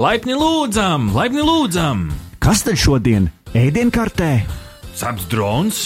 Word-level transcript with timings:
Laipni 0.00 0.32
lūdzam, 0.32 1.10
laipni 1.12 1.42
lūdzam! 1.44 2.06
Kas 2.40 2.62
tad 2.64 2.78
šodien 2.80 3.26
ēdienkartē? 3.52 4.30
Ceps 4.96 5.26
drons, 5.28 5.80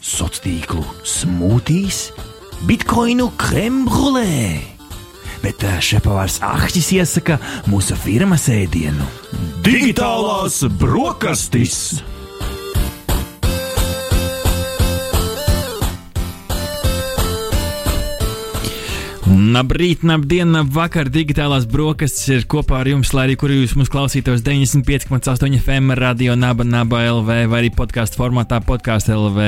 Sociālo 0.00 0.40
tīklu 0.46 0.84
smūtīs, 1.04 1.98
bitkoinu 2.64 3.26
krembrulē. 3.36 4.64
Bet 5.44 5.60
ā, 5.68 5.74
šefpavārs 5.76 6.38
Ahtis 6.40 6.88
iesaka 6.96 7.36
mūsu 7.68 8.00
firmas 8.00 8.48
ēdienu. 8.48 9.04
Digitālās 9.66 10.62
brokastis! 10.80 12.00
Labrīt, 19.30 20.00
labdien, 20.02 20.56
vakar 20.74 21.06
digitālās 21.12 21.62
brokastis 21.70 22.26
ir 22.34 22.46
kopā 22.50 22.80
ar 22.80 22.88
jums, 22.90 23.12
lai 23.14 23.28
arī 23.28 23.36
kur 23.38 23.52
jūs 23.54 23.76
mūs 23.78 23.90
klausītos 23.92 24.42
95,8 24.42 25.54
FM, 25.60 25.94
radio 26.00 26.34
Naba, 26.34 26.66
Naba 26.66 27.04
LV 27.12 27.28
vai 27.52 27.60
arī 27.60 27.70
podkāstu 27.76 28.18
formātā 28.18 28.58
podkāstu 28.66 29.14
LV, 29.14 29.46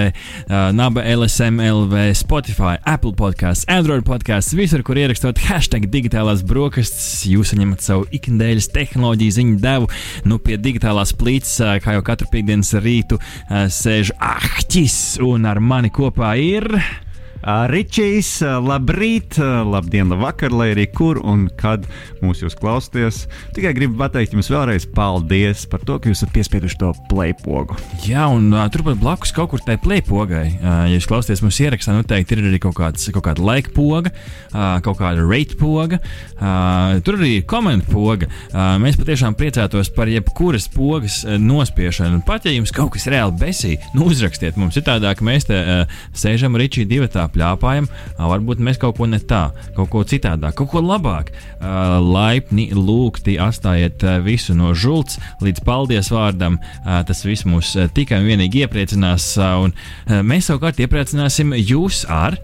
Naba 0.78 1.02
LSM 1.16 1.58
LV, 1.66 2.06
Spotify, 2.20 2.76
Apple 2.86 3.16
podkāsts, 3.18 3.66
Android 3.72 4.06
podkāsts, 4.06 4.54
visur, 4.54 4.86
kur 4.86 5.02
ierakstot 5.02 5.42
hashtag 5.48 5.90
digitālās 5.90 6.46
brokastis, 6.46 7.26
jūs 7.26 7.50
saņemat 7.50 7.82
savu 7.82 8.06
ikdienas 8.14 8.70
tehnoloģiju 8.70 9.38
ziņu 9.40 9.62
devu, 9.66 9.90
nu 10.30 10.38
pie 10.38 10.62
digitālās 10.62 11.16
plīts, 11.18 11.58
kā 11.82 11.98
jau 11.98 12.06
katru 12.06 12.30
piekdienas 12.30 12.76
rītu 12.78 13.18
sēž 13.50 14.14
Ahtis 14.22 15.00
un 15.22 15.50
ar 15.50 15.58
mani 15.58 15.90
kopā 15.90 16.36
ir. 16.38 16.70
Ā, 17.42 17.64
Ričijs, 17.66 18.36
ā, 18.46 18.52
labrīt, 18.62 19.34
ā, 19.42 19.64
labdien, 19.66 20.06
labvakar, 20.12 20.52
lai 20.54 20.68
arī 20.76 20.84
kur 20.94 21.18
un 21.26 21.48
kad 21.58 21.88
mūs 22.22 22.38
jūs 22.44 22.54
klausāties. 22.54 23.24
Tikai 23.56 23.72
gribu 23.74 23.96
pateikt 23.98 24.36
jums 24.36 24.46
vēlreiz 24.52 24.86
paldies 24.94 25.64
par 25.66 25.82
to, 25.82 25.96
ka 25.98 26.06
jūs 26.06 26.20
esat 26.22 26.30
piespieduši 26.36 26.78
to 26.78 26.92
play 27.10 27.34
pogu. 27.34 27.74
Jā, 28.06 28.28
un 28.30 28.52
uh, 28.54 28.68
turpat 28.70 29.00
blakus 29.00 29.34
kaut 29.34 29.50
kur 29.50 29.64
tai 29.66 29.74
plēpogai, 29.82 30.44
uh, 30.60 30.84
ja 30.86 30.92
jūs 30.94 31.08
klausāties 31.10 31.42
mūsu 31.42 31.64
ierakstā, 31.66 31.96
noteikti 31.96 32.38
ir 32.38 32.44
arī 32.46 32.60
kaut, 32.62 32.76
kāds, 32.78 33.08
kaut 33.10 33.26
kāda 33.26 33.42
laika 33.42 33.74
poga, 33.74 34.14
uh, 34.52 34.78
kaut 34.86 35.00
kāda 35.02 35.26
rate 35.26 35.58
poga, 35.58 35.98
uh, 35.98 37.02
tur 37.02 37.18
arī 37.18 37.40
ir 37.40 37.48
komentu 37.50 37.90
poga. 37.90 38.30
Uh, 38.52 38.76
mēs 38.82 39.00
patiešām 39.02 39.34
priecātos 39.34 39.90
par 39.90 40.12
jebkuras 40.12 40.70
pogas 40.70 41.24
uh, 41.26 41.34
nospiešanu. 41.42 42.22
Pat 42.28 42.46
ja 42.46 42.54
jums 42.54 42.70
kaut 42.70 42.94
kas 42.94 43.10
reāli 43.10 43.34
besī, 43.42 43.74
nu 43.98 44.06
uzrakstiet 44.12 44.62
mums. 44.62 44.78
Ir 44.78 44.86
tādā, 44.86 45.10
ka 45.18 45.26
mēs 45.26 45.50
te 45.50 45.58
uh, 45.58 46.00
sēžam 46.14 46.54
Ričī 46.62 46.86
divatā 46.86 47.26
pļāpājam, 47.34 47.88
varbūt 48.18 48.62
mēs 48.64 48.80
kaut 48.82 48.98
ko 48.98 49.08
ne 49.10 49.20
tā, 49.20 49.44
kaut 49.76 49.90
ko 49.92 50.04
citādāk, 50.08 50.56
kaut 50.58 50.70
ko 50.72 50.82
labāk. 50.84 51.32
Laipni 51.62 52.70
lūgti 52.76 53.38
atstājiet 53.42 54.04
visu 54.26 54.56
no 54.58 54.72
žults 54.74 55.18
līdz 55.42 55.64
paldies 55.66 56.12
vārdam. 56.12 56.58
Tas 56.84 57.24
viss 57.26 57.46
mūs 57.48 57.74
tikai 57.96 58.22
un 58.22 58.30
vienīgi 58.30 58.64
iepriecinās, 58.66 59.32
un 59.62 59.76
mēs 60.26 60.50
savukārt 60.50 60.82
iepriecināsim 60.82 61.56
jūs 61.58 62.04
ar 62.10 62.38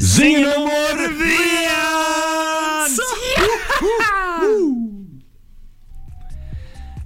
Ziņa 0.00 0.52
numur 0.54 1.00
viens! 1.18 1.50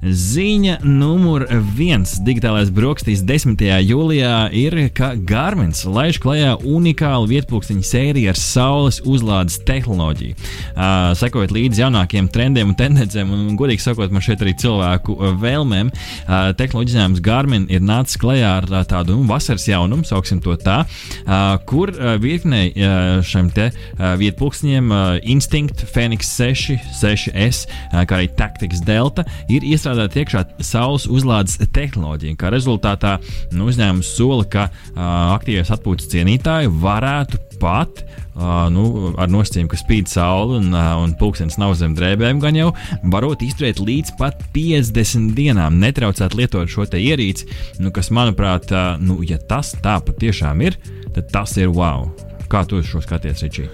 Ziņa 0.04 0.82
numur 0.84 1.46
viens 1.72 2.18
digitālais 2.20 2.68
brokastīs 2.74 3.22
10. 3.24 3.56
jūlijā 3.80 4.50
ir, 4.52 4.74
ka 4.92 5.14
Garmins 5.16 5.86
laiž 5.88 6.18
klajā 6.20 6.58
unikālu 6.60 7.30
vietpunktiņu 7.30 7.86
sēriju 7.88 8.28
ar 8.34 8.36
saules 8.36 8.98
uzlādes 9.08 9.56
tehnoloģiju. 9.64 10.36
Uh, 10.74 11.14
sekojot 11.16 11.54
līdzi 11.56 11.80
jaunākiem 11.86 12.28
trendiem 12.28 12.74
un 12.74 12.76
tendencēm, 12.76 13.32
un, 13.32 13.46
godīgi 13.56 13.80
sakot, 13.86 14.12
man 14.12 14.24
šeit 14.24 14.44
arī 14.44 14.52
cilvēku 14.60 15.16
vēlmēm, 15.40 15.88
uh, 15.88 16.50
tehnoloģijas 16.58 16.98
uzņēmums 16.98 17.24
Garmin 17.24 17.64
ir 17.72 17.80
nācis 17.80 18.20
klajā 18.20 18.52
ar 18.58 18.68
uh, 18.68 18.84
tādu 18.84 19.16
nu, 19.16 19.24
vasaras 19.30 19.64
jaunumu, 19.70 20.04
sauksim 20.04 20.44
to 20.44 20.58
tā, 20.60 20.82
uh, 20.84 21.56
kur 21.64 21.94
uh, 21.96 22.18
virknei 22.20 22.74
uh, 22.74 23.24
šiem 23.24 23.48
te 23.56 23.70
uh, 23.72 24.12
vietpunktiņiem 24.20 24.92
uh, 24.92 25.16
Instinct, 25.32 25.86
Phoenix 25.96 26.28
6, 26.36 26.76
6S, 27.00 27.64
uh, 27.64 28.04
kā 28.04 28.20
arī 28.20 28.28
Tactics 28.36 28.84
Delta 28.84 29.24
ir 29.48 29.64
iestrādāti 29.64 29.93
iestrādāt 29.94 30.16
iekšā 30.18 30.42
saules 30.64 31.06
uzlādes 31.06 31.58
tehnoloģiju. 31.74 32.36
Kā 32.38 32.50
rezultātā 32.52 33.18
nu, 33.54 33.68
uzņēmums 33.70 34.10
sola, 34.16 34.44
ka 34.44 34.66
uh, 34.68 35.36
aktīvais 35.36 35.70
atpūtas 35.70 36.10
cienītāji 36.10 36.72
varētu 36.82 37.38
pat 37.60 38.02
uh, 38.02 38.66
nu, 38.74 39.14
ar 39.20 39.30
nosacījumu, 39.30 39.70
ka 39.70 39.78
spīd 39.78 40.10
saule 40.10 40.58
un, 40.58 40.70
uh, 40.74 40.98
un 41.04 41.14
pulkstenis 41.20 41.58
nav 41.62 41.76
zem 41.78 41.94
drēbēm, 41.94 42.42
gan 42.42 42.58
jau 42.58 42.72
varot 43.14 43.44
izturēt 43.46 43.82
līdz 43.82 44.16
pat 44.18 44.42
50 44.56 45.34
dienām, 45.38 45.78
netraucēt 45.82 46.34
lietot 46.34 46.70
šo 46.70 46.88
ierīci, 46.90 47.48
nu, 47.78 47.94
kas, 47.94 48.10
manuprāt, 48.14 48.70
uh, 48.74 48.94
nu, 49.00 49.22
ja 49.22 49.38
tas 49.38 49.76
tā 49.84 50.00
patiešām 50.02 50.66
ir, 50.66 50.78
tad 51.14 51.30
tas 51.32 51.58
ir 51.60 51.70
wow. 51.70 52.10
Kā 52.50 52.66
tu 52.68 52.82
šo 52.84 53.00
skaties, 53.02 53.46
Ričī? 53.46 53.70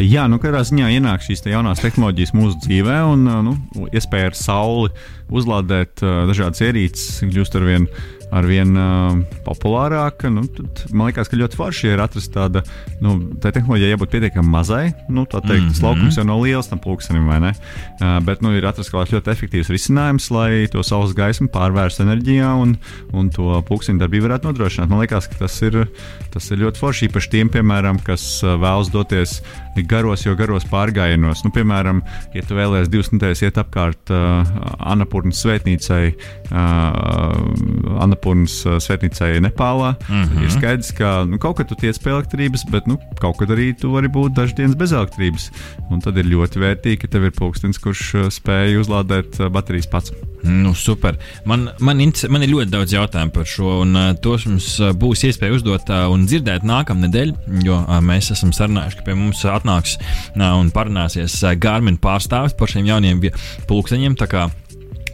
Jā, 0.00 0.24
nu 0.30 0.38
katrā 0.40 0.62
ziņā 0.64 0.88
ienāk 0.96 1.20
šīs 1.20 1.44
te 1.44 1.52
jaunās 1.52 1.82
tehnoloģijas 1.84 2.32
mūsu 2.32 2.56
dzīvē, 2.64 3.02
un 3.12 3.26
nu, 3.44 3.52
iespēja 3.92 4.30
ar 4.30 4.38
sauli 4.38 4.88
uzlādēt 5.32 6.02
uh, 6.04 6.24
dažādas 6.28 6.64
ierīces 6.64 7.22
kļūst 7.28 7.56
ar 7.58 7.64
vien, 7.66 7.86
ar 8.32 8.46
vien 8.48 8.72
uh, 8.76 9.18
populārāka. 9.46 10.30
Nu, 10.32 10.44
tad, 10.48 10.84
man 10.92 11.10
liekas, 11.10 11.28
ka 11.28 11.38
ļoti 11.40 11.58
forši 11.58 11.92
ir 11.92 12.02
atrast 12.04 12.32
tāda, 12.34 12.62
nu, 13.04 13.14
tā 13.40 13.52
tehnoloģija 13.52 13.94
jābūt 13.94 14.12
pietiekami 14.14 14.52
mazai. 14.52 14.82
Nu, 15.12 15.24
tā 15.24 15.40
teikt, 15.40 15.50
mm 15.50 15.68
-hmm. 15.68 15.74
tas 15.76 15.82
laukums 15.84 16.18
jau 16.20 16.26
nav 16.28 16.40
liels 16.44 16.68
tam 16.68 16.80
pulkstenim, 16.80 17.28
vai 17.28 17.40
ne? 17.44 17.52
Uh, 18.00 18.18
bet 18.24 18.42
nu, 18.44 18.52
ir 18.56 18.66
atrasts 18.68 18.92
kaut 18.92 19.04
kāds 19.04 19.16
ļoti 19.16 19.32
efektīvs 19.32 19.72
risinājums, 19.72 20.30
lai 20.32 20.68
to 20.72 20.82
saules 20.82 21.16
gaismu 21.16 21.48
pārvērstu 21.48 22.04
enerģijā 22.06 22.52
un, 22.62 22.76
un 23.12 23.30
to 23.30 23.60
pulksteņa 23.68 24.04
darbību 24.04 24.28
varētu 24.28 24.48
nodrošināt. 24.48 24.88
Man 24.88 25.04
liekas, 25.04 25.28
ka 25.28 25.44
tas 25.44 25.62
ir, 25.62 25.86
tas 26.32 26.50
ir 26.50 26.64
ļoti 26.64 26.78
forši 26.78 27.08
īpaši 27.08 27.30
tiem, 27.30 27.48
piemēram, 27.48 28.00
kas 28.04 28.42
vēlas 28.42 28.92
doties 28.92 29.40
garos, 29.88 30.24
jo 30.26 30.34
garos 30.36 30.64
pārgājienos. 30.68 31.44
Nu, 31.44 31.50
piemēram, 31.54 32.02
ja 32.34 32.42
tu 32.46 32.54
vēlēsies 32.58 32.90
divas 32.92 33.10
nedēļas 33.12 33.42
iet 33.46 33.58
apkārt 33.62 34.12
uh, 34.12 34.44
Anapurnas 34.92 35.40
svētnīcai, 35.44 36.14
uh, 36.52 37.98
Anapurnas 38.02 38.58
uh, 38.66 38.76
svētnīcai 38.82 39.40
Nepālā, 39.42 39.94
mm 40.08 40.12
Mhm. 40.22 40.38
-hmm. 40.38 40.44
ir 40.44 40.50
skaidrs, 40.50 40.90
ka 40.92 41.24
nu, 41.28 41.38
kaut 41.38 41.56
kad 41.56 41.68
tu 41.68 41.74
tiec 41.74 41.98
pie 41.98 42.10
elektrības, 42.12 42.64
bet 42.70 42.86
nu, 42.86 42.98
kaut 43.20 43.36
kad 43.38 43.48
arī 43.50 43.72
tu 43.80 43.90
vari 43.92 44.08
būt 44.08 44.34
dažas 44.36 44.54
dienas 44.56 44.76
bez 44.76 44.92
elektrības. 44.92 45.50
Un 45.90 46.00
tad 46.00 46.16
ir 46.16 46.24
ļoti 46.24 46.58
vērtīgi, 46.60 46.98
ka 47.00 47.08
tev 47.08 47.24
ir 47.24 47.30
pulkstenis, 47.30 47.78
kurš 47.78 48.14
uh, 48.14 48.28
spēj 48.30 48.76
uzlādēt 48.80 49.40
uh, 49.40 49.48
baterijas 49.48 49.86
pats. 49.86 50.12
Nu, 50.42 50.74
super. 50.74 51.16
Man, 51.46 51.70
man, 51.80 52.12
man 52.28 52.42
ir 52.42 52.48
ļoti 52.50 52.70
daudz 52.70 52.92
jautājumu 52.92 53.30
par 53.30 53.44
šo, 53.46 53.80
un 53.82 53.96
uh, 53.96 54.12
tos 54.14 54.46
mums 54.46 54.80
būs 54.98 55.22
iespēja 55.24 55.54
uzdot 55.54 55.88
uh, 55.90 56.10
un 56.10 56.26
dzirdēt 56.26 56.62
nākamā 56.66 57.06
nedēļa, 57.06 57.32
jo 57.62 57.78
uh, 57.78 58.00
mēs 58.02 58.30
esam 58.32 58.50
sarunājuši, 58.52 58.96
ka 58.96 59.02
pie 59.02 59.14
mums 59.14 59.44
atnāks 59.44 59.61
uh, 59.68 60.54
un 60.58 60.70
parunāsies 60.74 61.38
Garmin 61.62 61.98
pārstāvis 62.02 62.56
par 62.58 62.72
šiem 62.72 62.88
jauniem 62.90 63.22
pulksteņiem. 63.70 64.18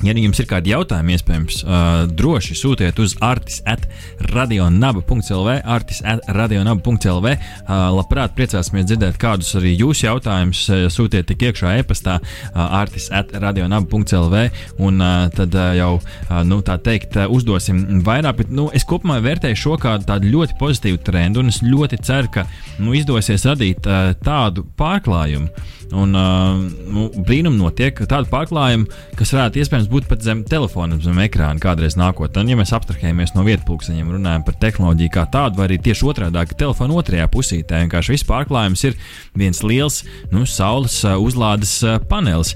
Ja 0.06 0.14
jums 0.14 0.38
ir 0.38 0.46
kādi 0.46 0.70
jautājumi, 0.70 1.16
iespējams, 1.16 1.62
uh, 1.64 2.02
droši 2.06 2.54
sūtiet 2.58 3.00
uz 3.02 3.16
artis 3.24 3.58
at 3.66 3.82
radionaba.lv, 4.30 5.54
artis 5.66 5.98
at 6.06 6.22
radionaba.lv. 6.30 7.32
Uh, 7.32 7.72
labprāt, 7.96 8.36
priecāsimies 8.38 8.86
dzirdēt 8.86 9.18
kādus 9.18 9.50
arī 9.58 9.74
jūsu 9.74 10.06
jautājumus. 10.06 10.60
Uh, 10.70 10.84
sūtiet 10.92 11.26
tik 11.30 11.42
iekšā 11.48 11.74
e-pastā 11.80 12.18
uh, 12.20 12.60
artis 12.78 13.08
at 13.14 13.34
radionaba.lv, 13.34 14.44
un 14.86 15.02
uh, 15.02 15.26
tad 15.34 15.56
uh, 15.58 15.72
jau, 15.78 15.90
uh, 15.98 16.36
nu, 16.46 16.60
tā 16.66 16.78
teikt, 16.82 17.18
uh, 17.18 17.26
uzdosim 17.34 18.02
vairāk. 18.06 18.44
Bet, 18.44 18.54
nu, 18.54 18.68
es 18.74 18.86
kopumā 18.88 19.18
vērtēju 19.24 19.58
šo 19.58 19.78
kā 19.82 19.96
tādu 20.06 20.30
ļoti 20.30 20.58
pozitīvu 20.60 21.02
trendu, 21.06 21.42
un 21.42 21.50
es 21.50 21.58
ļoti 21.64 21.98
ceru, 22.06 22.30
ka 22.38 22.46
nu, 22.78 22.94
izdosies 22.98 23.48
radīt 23.50 23.90
uh, 23.90 24.12
tādu 24.22 24.66
pārklājumu. 24.78 25.50
Un 25.96 26.12
uh, 26.12 26.58
nu, 26.92 27.06
brīnum 27.24 27.54
notiek 27.56 27.96
tāda 28.02 28.28
pārklājuma, 28.28 28.88
kas 29.16 29.32
varētu 29.32 29.62
iespējams 29.62 29.88
būt 29.88 30.08
pat 30.10 30.24
zem 30.24 30.42
telefona, 30.48 30.98
zem 31.00 31.20
ekrāna 31.24 31.62
kādreiz 31.62 31.96
nākotnē. 31.96 32.44
Ja 32.50 32.58
mēs 32.60 32.74
abstrahējamies 32.76 33.32
no 33.36 33.44
vietpunkteņiem, 33.46 34.10
runājam 34.18 34.44
par 34.44 34.58
tehnoloģiju 34.60 35.14
kā 35.14 35.24
tādu, 35.32 35.60
vai 35.60 35.70
arī 35.70 35.78
tieši 35.86 36.10
otrādi, 36.12 36.44
ka 36.50 36.58
telefona 36.64 36.98
otrajā 37.00 37.30
pusītē 37.32 37.80
vienkārši 37.86 38.14
viss 38.16 38.28
pārklājums 38.28 38.84
ir 38.84 38.98
viens 39.38 39.62
liels 39.64 40.02
nu, 40.34 40.44
saules 40.44 41.00
uh, 41.06 41.16
uzlādes 41.24 41.78
uh, 41.86 41.96
panelis. 42.10 42.52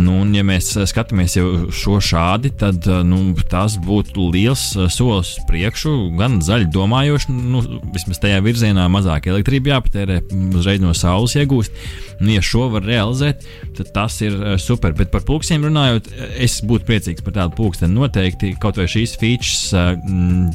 Nu, 0.00 0.20
un, 0.22 0.30
ja 0.36 0.44
mēs 0.46 0.70
uh, 0.78 0.86
skatāmies 0.88 1.34
jau 1.36 1.46
šo 1.74 1.98
šādi, 2.04 2.52
tad 2.60 2.86
uh, 2.88 3.00
nu, 3.06 3.34
tas 3.50 3.76
būtu 3.82 4.30
liels 4.32 4.62
uh, 4.78 4.86
solis 4.92 5.34
priekšu, 5.48 5.92
gan 6.18 6.38
zaļi 6.44 6.70
domājoši, 6.72 7.34
nu, 7.52 7.62
vismaz 7.94 8.20
tajā 8.22 8.40
virzienā 8.44 8.86
mazāk 8.92 9.28
elektrība 9.30 9.74
jāpatērē, 9.74 10.20
m, 10.32 10.46
uzreiz 10.60 10.80
no 10.82 10.94
saules 10.96 11.36
iegūst. 11.40 11.76
Nu, 12.20 12.28
ja 12.34 12.42
šo 12.44 12.66
var 12.72 12.84
realizēt, 12.84 13.46
tad 13.78 13.92
tas 13.96 14.18
ir 14.20 14.34
super. 14.60 14.92
Bet 14.96 15.08
par 15.12 15.22
pulksteņiem 15.24 15.62
runājot, 15.70 16.10
es 16.36 16.58
būtu 16.68 16.84
priecīgs 16.88 17.24
par 17.24 17.32
tādu 17.38 17.56
pulksteni. 17.56 17.94
Noteikti 17.96 18.50
kaut 18.60 18.76
vai 18.76 18.84
šīs 18.92 19.14
features 19.20 19.70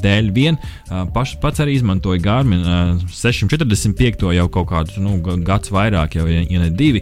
dēļ 0.04 0.30
vien. 0.36 0.60
Paš, 1.16 1.34
pats 1.42 1.64
arī 1.66 1.74
izmantoju 1.80 2.22
Garmin 2.22 2.62
uh, 2.62 3.02
645. 3.10 4.28
jau 4.38 4.46
kaut 4.54 4.70
kādus 4.70 5.00
nu, 5.02 5.18
ga- 5.26 5.40
gadus 5.42 5.74
vairāk, 5.74 6.20
jau 6.20 6.28
ja, 6.30 6.44
ne 6.46 6.70
divi. 6.70 7.02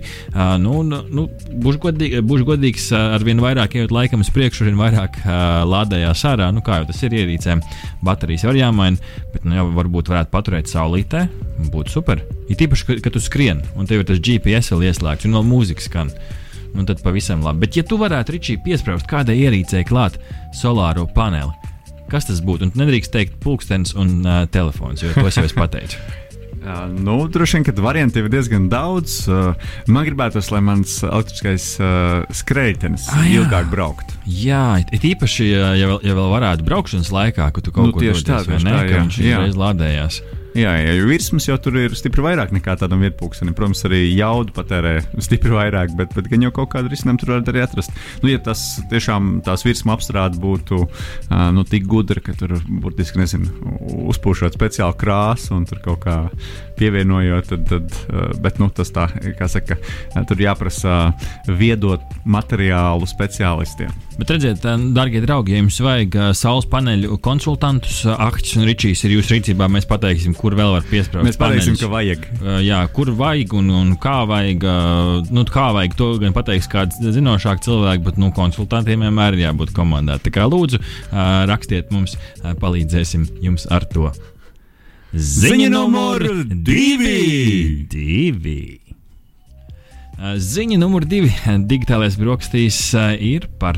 Nu, 0.63 0.79
nu, 0.87 1.01
nu, 1.11 1.27
būšu 1.59 1.83
godīgi, 1.83 2.23
būšu 2.33 2.47
godīgs, 2.47 2.87
ar 2.97 3.23
vien 3.25 3.41
vairāk 3.41 3.75
ejot 3.77 3.93
laikam 3.93 4.23
uz 4.23 4.31
priekšu, 4.33 4.63
ar 4.63 4.69
vien 4.71 4.79
vairāk 4.79 5.19
uh, 5.21 5.33
lādējās 5.69 6.23
ārā. 6.31 6.49
Nu, 6.55 6.63
kā 6.65 6.79
jau 6.79 6.87
tas 6.89 7.01
ir 7.05 7.13
ierīcēm, 7.19 7.61
baterijas 8.05 8.45
var 8.47 8.57
jāmaina, 8.57 9.11
bet 9.33 9.45
nu, 9.45 9.55
jau 9.59 9.67
varbūt 9.77 10.09
varētu 10.13 10.33
paturēt 10.33 10.71
saulītē. 10.71 11.27
Būtu 11.73 11.93
super. 11.93 12.23
Ir 12.49 12.57
tīpaši, 12.59 12.87
kad, 12.89 13.03
kad 13.05 13.15
tu 13.15 13.21
skrien 13.23 13.61
un 13.77 13.89
tev 13.89 14.01
ir 14.01 14.09
tas 14.09 14.21
GPS 14.23 14.73
vēl 14.73 14.87
ieslēgts 14.89 15.29
un 15.29 15.37
vēl 15.37 15.45
mūzika 15.51 15.85
skan. 15.85 16.09
Nu, 16.73 16.87
tad 16.89 17.03
pavisam 17.05 17.45
labi. 17.45 17.67
Bet, 17.67 17.77
ja 17.77 17.85
tu 17.85 17.99
varētu 18.01 18.33
Ričī 18.33 18.57
piesprāst 18.65 19.05
kādai 19.09 19.37
ierīcei 19.43 19.85
klāt 19.85 20.17
solāro 20.57 21.05
paneli, 21.13 21.53
kas 22.09 22.31
tas 22.31 22.41
būtu? 22.41 22.71
Un 22.71 22.81
nedrīkst 22.81 23.13
teikt 23.13 23.37
pulkstenis 23.45 23.93
un 23.93 24.19
uh, 24.25 24.43
telefons, 24.49 25.05
jo 25.05 25.13
to 25.13 25.29
es 25.29 25.37
jau 25.37 25.45
es 25.45 25.57
pateicu. 25.57 26.01
Jā, 26.63 26.77
nu, 26.87 27.17
droši 27.27 27.57
vien, 27.57 27.65
ka 27.67 27.73
variantu 27.83 28.21
ir 28.21 28.29
diezgan 28.31 28.69
daudz. 28.71 29.23
Uh, 29.27 29.51
man 29.91 30.05
gribētos, 30.07 30.47
lai 30.53 30.61
mans 30.63 31.01
elektriskais 31.03 31.65
uh, 31.83 32.23
skrejtenis 32.31 33.09
Ah, 33.11 33.25
ilgāk 33.27 33.67
braukt. 33.73 34.15
Jā, 34.23 34.79
it 34.95 35.03
īpaši, 35.03 35.49
ja, 35.51 35.73
vēl, 35.75 35.99
ja 36.07 36.15
vēl 36.15 36.31
varētu 36.37 36.67
braukšanas 36.67 37.11
laikā, 37.11 37.49
kad 37.51 37.67
tu 37.67 37.75
kaut 37.75 37.91
Nu, 37.91 37.95
kur 37.97 38.05
tieši 38.05 38.23
tā, 38.29 38.39
dodies, 38.39 38.53
vai 38.53 38.61
ne, 38.63 38.77
tā, 38.77 38.85
jā, 38.87 39.03
viņš 39.03 39.19
uzreiz 39.19 39.59
lādējās. 39.59 40.21
Jā, 40.53 40.69
jā, 40.77 40.91
jo 40.99 41.07
virsmas 41.09 41.47
jau 41.47 41.55
tur 41.57 41.79
ir 41.81 41.95
stipri 41.97 42.21
vairāk 42.21 42.51
nekā 42.53 42.75
tādam 42.77 43.01
vietpunktam. 43.01 43.49
Protams, 43.57 43.81
arī 43.87 44.03
jaudu 44.13 44.53
patērē 44.53 44.93
stipri 45.25 45.53
vairāk, 45.55 45.95
bet, 45.97 46.13
bet 46.13 46.29
gan 46.29 46.45
jau 46.45 46.51
kaut 46.53 46.69
kādu 46.75 46.91
risinājumu 46.93 47.21
tur 47.23 47.33
var 47.33 47.47
arī 47.49 47.63
atrast. 47.63 47.95
Nu, 48.21 48.29
ja 48.29 48.41
tas 48.43 48.61
tiešām 48.91 49.39
tās 49.45 49.65
virsmas 49.65 49.97
apstrāde 49.97 50.37
būtu 50.41 50.83
uh, 50.85 51.47
nu, 51.55 51.65
tik 51.65 51.87
gudra, 51.89 52.21
ka 52.21 52.35
tur 52.37 52.53
burtiski 52.69 53.21
nezinu, 53.21 53.49
uzpūšot 54.13 54.53
speciālu 54.57 54.97
krāsu 54.99 55.57
un 55.57 55.65
tur 55.69 55.81
kaut 55.85 56.05
kā 56.05 56.17
pievienojot, 56.77 57.49
tad, 57.49 57.65
tad 57.69 57.97
uh, 58.07 58.31
bet 58.43 58.59
nu, 58.61 58.69
tas 58.73 58.91
tā, 58.93 59.07
kā 59.39 59.49
saka, 59.51 59.77
uh, 59.79 60.23
tur 60.29 60.41
jāprasa 60.41 61.13
viedot 61.47 62.03
materiālu 62.25 63.07
speciālistiem. 63.09 63.91
Bet 64.17 64.29
redziet, 64.29 64.61
darbie 64.93 65.23
draugi, 65.23 65.55
ja 65.55 65.61
jums 65.61 65.79
vajag 65.81 66.15
saules 66.37 66.67
paneļu 66.69 67.17
konsultantus, 67.23 68.03
Ahtis 68.13 68.53
un 68.59 68.67
Ričijs 68.67 69.01
ir 69.07 69.15
jūsu 69.15 69.33
rīcībā. 69.33 69.65
Mēs 69.73 69.87
pateiksim, 69.89 70.35
kur 70.37 70.53
vēl 70.57 70.75
var 70.75 70.85
piesprāst. 70.85 71.25
Mēs 71.25 71.39
pateiksim, 71.41 71.73
paneļus. 71.73 71.81
ka 71.81 71.89
vajag. 71.89 72.27
Jā, 72.61 72.81
kur 72.93 73.09
vajag 73.17 73.55
un, 73.57 73.71
un 73.73 73.95
kā 74.01 74.19
vajag. 74.29 74.67
Nu, 75.33 75.45
kā 75.49 75.65
vajag 75.73 75.97
to 75.97 76.11
gan 76.21 76.35
pateiks 76.35 76.69
kāds 76.69 77.01
zinošāks 77.01 77.65
cilvēks, 77.65 78.05
bet 78.05 78.21
nu, 78.21 78.29
konsultantiem 78.37 79.07
vienmēr 79.07 79.39
ir 79.39 79.47
jābūt 79.47 79.73
komandā. 79.73 80.19
Tā 80.21 80.33
kā 80.35 80.45
lūdzu, 80.45 80.77
rakstiet 81.49 81.89
mums, 81.95 82.13
palīdzēsim 82.61 83.25
jums 83.41 83.65
ar 83.73 83.89
to. 83.89 84.11
Ziņa 85.13 85.67
numur 85.69 86.23
divi! 86.49 87.85
divi. 87.85 88.79
Ziņa 90.17 90.79
numur 90.81 91.05
divi 91.05 91.29
digitālais 91.69 92.17
brokastīs 92.17 92.79
uh, 92.97 93.11
ir 93.13 93.45
par 93.61 93.77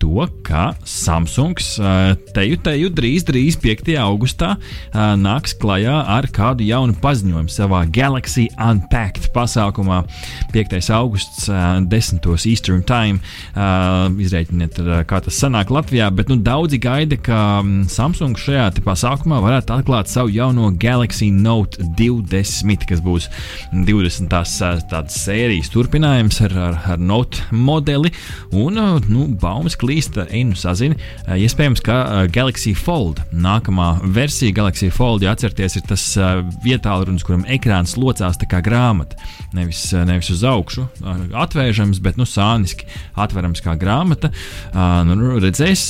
to, 0.00 0.24
ka 0.42 0.72
Samsungs 0.84 1.74
uh, 1.78 2.14
teju, 2.34 2.56
teju 2.64 2.90
drīz, 2.94 3.24
drīz 3.28 3.58
5. 3.60 3.90
augustā 4.00 4.54
uh, 4.56 5.12
nāks 5.20 5.52
klajā 5.60 5.98
ar 6.08 6.28
kādu 6.32 6.64
jaunu 6.64 6.96
paziņojumu 7.02 7.52
savā 7.52 7.82
Galaxy 7.92 8.46
Unpacked 8.56 9.30
pasākumā. 9.34 10.02
5. 10.54 10.78
augusts, 10.96 11.48
uh, 11.52 11.80
10. 11.84 12.24
Eastern 12.50 12.82
Time. 12.86 13.20
Izreikiniet, 14.20 14.78
kā 15.08 15.18
tas 15.22 15.36
sanāk 15.36 15.70
Latvijā, 15.72 16.08
bet 16.14 16.30
nu, 16.30 16.38
daudzi 16.40 16.78
gaida, 16.80 17.18
ka 17.20 17.60
mm, 17.60 17.88
Samsung 17.92 18.38
šajā 18.40 18.68
pasākumā 18.84 19.40
varētu 19.42 19.74
atklāt 19.74 20.10
savu 20.10 20.32
jauno 20.32 20.70
Galaxy 20.80 21.30
Note 21.34 21.84
20, 21.98 22.86
kas 22.88 23.02
būs 23.04 23.28
20. 23.74 24.30
Tās, 24.30 24.56
uh, 24.64 24.80
tādas 24.90 25.18
sērijas 25.24 25.70
turpinājums 25.74 26.40
ar, 26.46 26.56
ar, 26.70 26.80
ar 26.94 27.02
Note 27.02 27.44
modeli. 27.52 28.12
Un, 28.56 28.80
nu, 29.10 29.26
baumas 29.40 29.69
klīst, 29.78 30.16
ej, 30.26 30.42
nu 30.48 30.58
sazini. 30.58 30.96
Uh, 31.26 31.36
Iespējams, 31.40 31.82
ka 31.84 31.96
uh, 32.00 32.22
Galaxy 32.32 32.72
Fold 32.78 33.20
nākamā 33.30 33.92
versija, 34.16 34.54
Galaxy 34.56 34.90
Fold, 34.94 35.24
ja 35.24 35.34
atcerieties, 35.34 35.78
ir 35.78 35.86
tas 35.88 36.04
vietālrunis, 36.64 37.24
kuram 37.26 37.44
ekrāns 37.50 37.96
locās 38.00 38.38
tā 38.40 38.48
kā 38.50 38.60
grāmata. 38.64 39.18
Nevis, 39.56 39.82
nevis 40.06 40.30
uz 40.30 40.44
augšu, 40.46 40.84
atvēršams, 41.36 41.98
bet 42.04 42.18
nu, 42.20 42.26
sāniski 42.28 42.86
atverams 43.18 43.62
kā 43.64 43.74
grāmata. 43.80 44.30
Uh, 44.70 45.00
nu, 45.08 45.34
redzēs, 45.42 45.88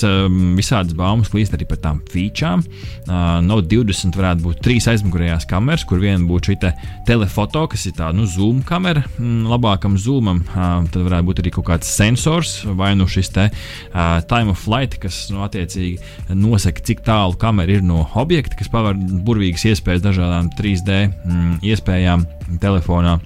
visādas 0.56 0.96
baumas 0.96 1.30
klīst 1.32 1.56
arī 1.56 1.68
par 1.68 1.80
tām 1.84 2.00
featurām. 2.10 2.64
Uh, 3.06 3.38
Note 3.44 3.68
20 3.70 4.16
varētu 4.16 4.44
būt 4.44 4.62
trīs 4.64 4.88
aizmugurējās 4.90 5.46
kameras, 5.50 5.84
kur 5.88 6.00
viena 6.02 6.22
būtu 6.28 6.52
šī 6.52 6.58
te 6.62 6.72
telefoto, 7.08 7.66
kas 7.70 7.86
ir 7.88 7.96
tāda 7.98 8.16
nu, 8.16 8.26
zoom 8.28 8.62
kamera, 8.66 9.04
mm, 9.18 9.48
labākam 9.50 9.96
zoomam. 10.00 10.42
Tad 10.50 11.00
varētu 11.04 11.28
būt 11.28 11.42
arī 11.42 11.54
kaut 11.54 11.68
kāds 11.70 11.90
sensors 11.90 12.60
vai 12.64 12.92
nu 12.98 13.06
šis 13.10 13.32
te 13.34 13.48
uh, 13.92 14.20
time 14.30 14.52
of 14.52 14.60
flight, 14.60 14.98
kas 15.02 15.26
nu, 15.32 15.42
attiecīgi 15.46 16.36
nosaka, 16.36 16.84
cik 16.86 17.04
tālu 17.06 17.36
kamera 17.40 17.78
ir 17.78 17.84
no 17.86 18.04
objekta, 18.20 18.58
kas 18.58 18.70
paver 18.72 18.98
burvīgas 18.98 19.66
iespējas 19.72 20.04
dažādām 20.06 20.52
3D 20.58 21.02
mm, 21.10 21.60
iespējām 21.72 22.26
telefonā. 22.62 23.18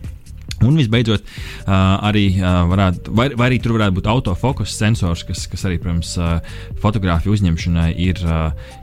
Un 0.64 0.78
visbeidzot, 0.80 1.24
arī, 1.66 2.24
varētu, 2.70 3.14
vai, 3.14 3.28
vai 3.36 3.50
arī 3.50 3.60
tur 3.62 3.76
varētu 3.76 3.98
būt 3.98 4.10
autofokus 4.10 4.74
sensors, 4.78 5.24
kas, 5.28 5.46
kas 5.50 5.64
arī, 5.68 5.78
protams, 5.82 6.14
fotografiju 6.82 7.34
uzņemšanai 7.36 7.90
ir, 8.06 8.20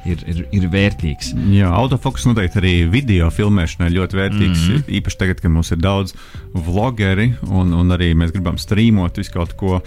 ir, 0.10 0.24
ir, 0.32 0.44
ir 0.52 0.68
vērtīgs. 0.72 1.34
Jā, 1.56 1.72
autofokus 1.76 2.26
noteikti 2.30 2.62
arī 2.62 2.76
video 2.92 3.30
filmēšanai 3.34 3.92
ļoti 3.94 4.20
vērtīgs. 4.20 4.62
Mm 4.62 4.76
-hmm. 4.76 4.96
Īpaši 5.02 5.20
tagad, 5.24 5.42
kad 5.42 5.52
mums 5.52 5.72
ir 5.72 5.82
daudz 5.82 6.16
vlogeri 6.54 7.32
un, 7.48 7.74
un 7.74 7.96
arī 7.96 8.12
mēs 8.18 8.34
gribam 8.36 8.58
strīmot 8.60 9.18
visu 9.18 9.32
kaut 9.34 9.54
ko, 9.60 9.82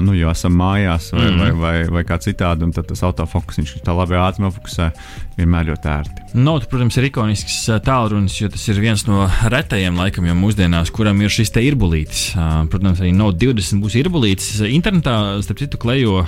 nu, 0.00 0.14
jo 0.16 0.30
esam 0.30 0.56
mājās 0.56 1.12
vai, 1.12 1.30
mm 1.30 1.38
-hmm. 1.38 1.40
vai, 1.40 1.52
vai, 1.52 1.88
vai 2.00 2.04
kā 2.04 2.18
citādi. 2.18 2.64
Un 2.64 2.72
tad 2.72 2.86
tas 2.88 3.02
autofokus 3.02 3.58
viņš 3.58 3.76
tā 3.84 3.96
labi 3.96 4.14
ātri 4.14 4.44
nofokusē, 4.44 4.90
vienmēr 5.38 5.70
ļoti 5.70 5.88
ērti. 5.88 6.22
Note, 6.34 6.66
protams, 6.70 6.96
ir 6.96 7.08
ikonisks 7.08 7.68
tālrunis, 7.84 8.40
jo 8.40 8.48
tas 8.48 8.68
ir 8.68 8.80
viens 8.80 9.06
no 9.06 9.28
retajiem 9.50 9.96
laikam 9.96 10.26
jau 10.26 10.34
mūsdienās, 10.34 10.92
kuram 10.94 11.19
ir 11.24 11.32
šis 11.32 11.52
te 11.54 11.62
irbulītis. 11.64 12.30
Protams, 12.70 13.00
arī 13.02 13.12
Note 13.16 13.38
20 13.42 13.80
būs 13.82 13.96
irbulītis. 14.00 14.60
Internetā, 14.68 15.14
starp 15.44 15.62
citu, 15.62 15.80
klejo 15.80 16.24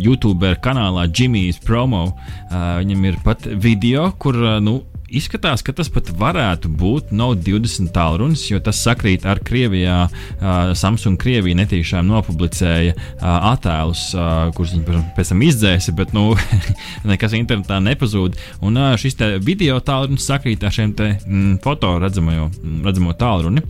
YouTube 0.00 0.54
kanālā 0.64 1.06
Jimmy's 1.08 1.60
promo. 1.64 2.06
Viņam 2.50 3.06
ir 3.10 3.20
pat 3.24 3.46
video, 3.46 4.10
kur 4.20 4.38
nu, 4.64 4.80
Izskatās, 5.10 5.64
ka 5.66 5.72
tas 5.74 5.88
pat 5.90 6.10
varētu 6.14 6.70
būt 6.70 7.10
Note 7.16 7.42
20 7.42 7.90
tālrunis, 7.94 8.44
jo 8.46 8.60
tas 8.62 8.78
sakrīt 8.78 9.24
ar 9.26 9.40
Krievijā. 9.42 10.04
Uh, 10.06 10.70
Samsung 10.78 11.18
Krievija 11.20 11.58
netīšām 11.58 12.06
nopublicēja 12.06 12.94
uh, 12.94 13.24
attēlus, 13.50 14.04
uh, 14.14 14.52
kurus 14.54 14.76
viņi 14.76 15.02
pēc- 15.16 15.32
tam 15.32 15.42
izdzēsa, 15.46 15.96
bet 15.98 16.14
nu, 16.14 16.28
nekas 17.10 17.34
internetā 17.38 17.80
nepazūd. 17.82 18.38
Un 18.62 18.78
uh, 18.78 18.94
šis 19.00 19.18
video 19.42 19.80
tālrunis 19.82 20.30
sakrīt 20.30 20.62
ar 20.62 20.74
šiem 20.78 20.94
te, 20.94 21.12
mm, 21.26 21.58
foto 21.64 21.96
redzamo, 22.02 22.46
redzamo 22.86 23.16
tālruni 23.18 23.66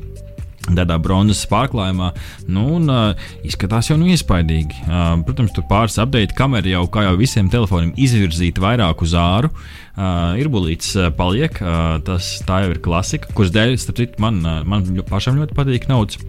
tādā 0.79 0.99
bronzas 1.03 1.43
pārklājumā. 1.51 2.13
Nu, 2.51 2.67
un, 2.79 2.91
uh, 2.91 3.31
izskatās 3.47 3.91
jau 3.91 3.99
nu 4.01 4.11
iespaidīgi. 4.13 4.85
Uh, 4.87 5.15
protams, 5.27 5.55
tur 5.57 5.67
pāris 5.71 5.99
update 6.03 6.37
kamera 6.39 6.75
jau, 6.75 6.85
kā 6.93 7.07
jau 7.09 7.17
visiem 7.21 7.51
telefoniem, 7.53 7.95
izvirzīta 8.01 8.65
vairāk 8.65 9.07
uz 9.07 9.17
āru. 9.19 9.53
Uh, 10.01 10.37
ir 10.41 10.51
bulīts, 10.53 10.95
uh, 10.99 11.11
paliek. 11.15 11.59
Uh, 11.63 11.99
tas 12.07 12.37
tā 12.47 12.65
jau 12.65 12.75
ir 12.75 12.85
klasika, 12.85 13.33
kuras 13.37 13.55
dēļ, 13.55 13.77
starp 13.81 14.01
citu, 14.01 14.23
man, 14.23 14.43
uh, 14.45 14.63
man 14.69 14.87
pašam 15.11 15.41
ļoti 15.41 15.57
patīk 15.59 15.91
naudas. 15.91 16.21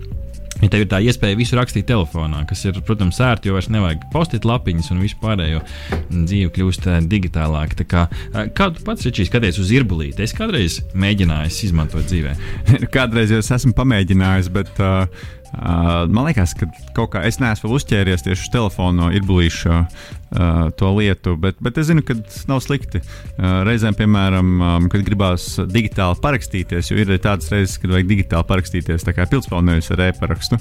Ja 0.62 0.70
tev 0.70 0.86
ir 0.86 0.90
tā 0.92 1.00
iespēja 1.02 1.38
visu 1.40 1.58
rakstīt 1.58 1.88
telefonā, 1.90 2.44
kas 2.50 2.62
ir, 2.70 2.78
protams, 2.86 3.20
ērti, 3.24 3.50
jo 3.50 3.58
vairs 3.58 3.70
nevajag 3.74 4.06
postīt 4.14 4.46
lapiņas 4.46 4.92
un 4.94 5.02
visu 5.02 5.18
pārējo 5.22 5.64
dzīve 6.12 6.54
kļūst 6.56 6.88
eh, 6.92 7.02
digitālāka. 7.12 7.82
Tā 7.82 7.90
Kā, 7.92 8.06
eh, 8.32 8.48
kā 8.56 8.70
tu 8.72 8.86
pats 8.88 9.04
Ričijs, 9.08 9.28
skaties 9.32 9.60
uz 9.60 9.74
irbulīti? 9.76 10.24
Es 10.24 10.36
kādreiz 10.38 10.80
mēģināju 10.96 11.52
izmantot 11.68 12.08
dzīvē. 12.08 12.36
Kādreiz 12.96 13.34
es 13.36 13.52
esmu 13.52 13.74
pamēģinājis, 13.76 14.52
bet 14.54 14.80
uh, 14.80 15.04
uh, 15.52 16.08
man 16.12 16.30
liekas, 16.30 16.56
ka 16.58 16.70
kaut 16.98 17.14
kā 17.16 17.26
es 17.28 17.40
neesmu 17.42 17.72
uzķēries 17.76 18.26
tieši 18.26 18.48
uz 18.48 18.52
telefona 18.54 19.12
ir 19.16 19.26
bulīšu 19.28 19.72
uh, 19.74 20.72
to 20.78 20.92
lietu, 20.98 21.36
bet, 21.42 21.60
bet 21.64 21.80
es 21.82 21.90
zinu, 21.90 22.04
ka 22.06 22.16
nav 22.50 22.62
slikti. 22.64 23.02
Uh, 23.02 23.62
reizēm, 23.68 23.98
piemēram, 23.98 24.54
um, 24.62 24.90
kad 24.92 25.06
gribās 25.08 25.54
digitāli 25.72 26.20
parakstīties, 26.24 26.92
jo 26.92 27.00
ir 27.00 27.12
arī 27.12 27.22
tādas 27.24 27.52
reizes, 27.54 27.78
kad 27.82 27.94
vajag 27.94 28.10
digitāli 28.12 28.50
parakstīties, 28.52 29.06
tā 29.08 29.16
kā 29.18 29.28
pildspēlē 29.32 29.68
nevis 29.72 29.92
ar 29.94 30.06
e-parakstu, 30.08 30.60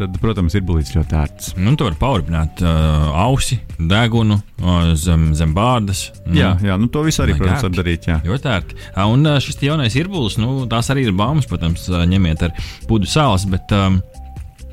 tad, 0.00 0.16
protams, 0.22 0.56
ir 0.56 0.64
bulīts 0.66 0.94
ļoti 0.96 1.18
ērts. 1.20 1.52
Nu, 1.60 1.74
tu 1.76 1.86
vari 1.86 1.98
paurināt 2.00 2.62
uh, 2.64 3.10
ausi, 3.24 3.60
degunu 3.78 4.38
uh, 4.40 4.92
zem, 4.98 5.30
zem 5.36 5.52
bārdas. 5.56 6.08
Nu, 6.24 6.38
Jā, 6.40 6.54
jā 6.64 6.78
nu, 6.80 6.88
to 6.92 7.04
visu 7.06 7.24
arī, 7.24 7.34
Vajag 7.36 7.44
protams, 7.44 7.66
var 7.66 7.76
darīt. 7.76 8.08
Jā. 8.08 8.20
Ļoti 8.26 8.52
ērti. 8.54 8.80
Ā, 8.94 9.08
Un 9.10 9.26
ā, 9.28 9.36
šis 9.42 9.60
jaunais 9.66 9.96
irbulis, 9.98 10.38
nu, 10.40 10.64
tās 10.70 10.88
arī 10.92 11.08
ir 11.08 11.16
baumas, 11.16 11.48
protams, 11.50 11.88
ā, 11.90 12.04
ņemiet 12.08 12.46
ar 12.46 12.54
pudu 12.88 13.08
sāls. 13.10 13.44
Bet, 13.50 13.72
um, 13.76 14.00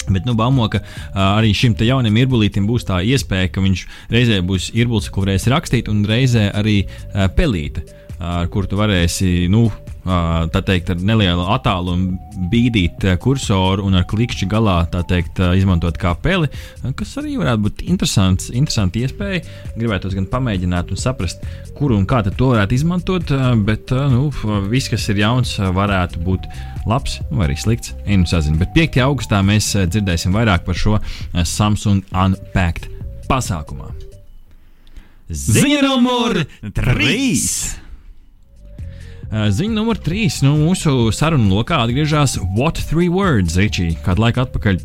Bet, 0.08 0.28
nu, 0.28 0.36
baumo, 0.40 0.68
ka 0.72 0.82
uh, 0.84 1.22
arī 1.38 1.54
šim 1.58 1.76
jaunam 1.84 2.18
irbulītam 2.20 2.68
būs 2.70 2.88
tā 2.88 3.02
iespēja, 3.04 3.52
ka 3.52 3.64
viņš 3.64 3.86
reizē 4.14 4.42
būs 4.46 4.72
irbulis, 4.78 5.10
ko 5.12 5.26
varēs 5.26 5.50
rakstīt, 5.52 5.92
un 5.92 6.06
reizē 6.08 6.50
arī 6.56 6.80
uh, 6.88 7.28
pelīte. 7.36 7.86
ar 8.18 8.48
kuru 8.50 8.66
tu 8.68 8.78
varēsi, 8.80 9.48
nu, 9.54 9.68
tā 10.08 10.62
teikt, 10.64 10.94
ar 10.94 11.02
nelielu 11.04 11.44
attālumu 11.52 12.16
bīdīt 12.52 13.04
kursoru 13.22 13.84
un 13.88 13.98
ar 14.00 14.06
klikšķi 14.08 14.48
galā 14.50 14.78
teikt, 14.94 15.42
izmantot 15.58 15.98
kā 16.00 16.14
peli, 16.24 16.48
kas 16.96 17.16
arī 17.20 17.36
varētu 17.42 17.64
būt 17.66 17.84
interesants, 17.88 18.50
interesanti 18.54 19.04
iespēja. 19.04 19.44
Gribētu 19.76 20.14
gan 20.16 20.30
pamēģināt 20.32 20.94
un 20.96 21.02
saprast, 21.02 21.44
kur 21.78 21.92
un 21.96 22.08
kā 22.10 22.24
to 22.28 22.52
varētu 22.54 22.78
izmantot, 22.78 23.34
bet 23.68 23.92
nu, 24.14 24.32
viss, 24.72 24.90
kas 24.92 25.10
ir 25.12 25.22
jauns, 25.22 25.58
varētu 25.60 26.24
būt 26.26 26.48
labs 26.88 27.20
vai 27.30 27.50
arī 27.50 27.58
slikts. 27.60 27.94
Ejam, 28.06 28.24
sazina. 28.30 28.62
Bet 28.62 28.72
5. 28.78 29.02
augustā 29.04 29.42
mēs 29.44 29.74
dzirdēsim 29.76 30.32
vairāk 30.36 30.64
par 30.68 30.78
šo 30.80 31.00
Samsung 31.44 32.06
Unpacked 32.16 32.88
pasākumā. 33.28 33.92
Ziņa 35.28 35.82
numur 35.84 36.46
3! 36.72 37.87
Ziņa 39.32 39.76
numur 39.76 40.00
3. 40.00 40.42
Nu, 40.46 40.54
mūsu 40.62 41.10
sarunu 41.16 41.58
lokā 41.58 41.82
atgriežas 41.84 42.38
What 42.56 42.80
Three 42.90 43.10
Words, 43.12 43.58
Ričī. 43.60 43.92
Kādu 44.06 44.24
laiku 44.24 44.46
atpakaļ 44.46 44.80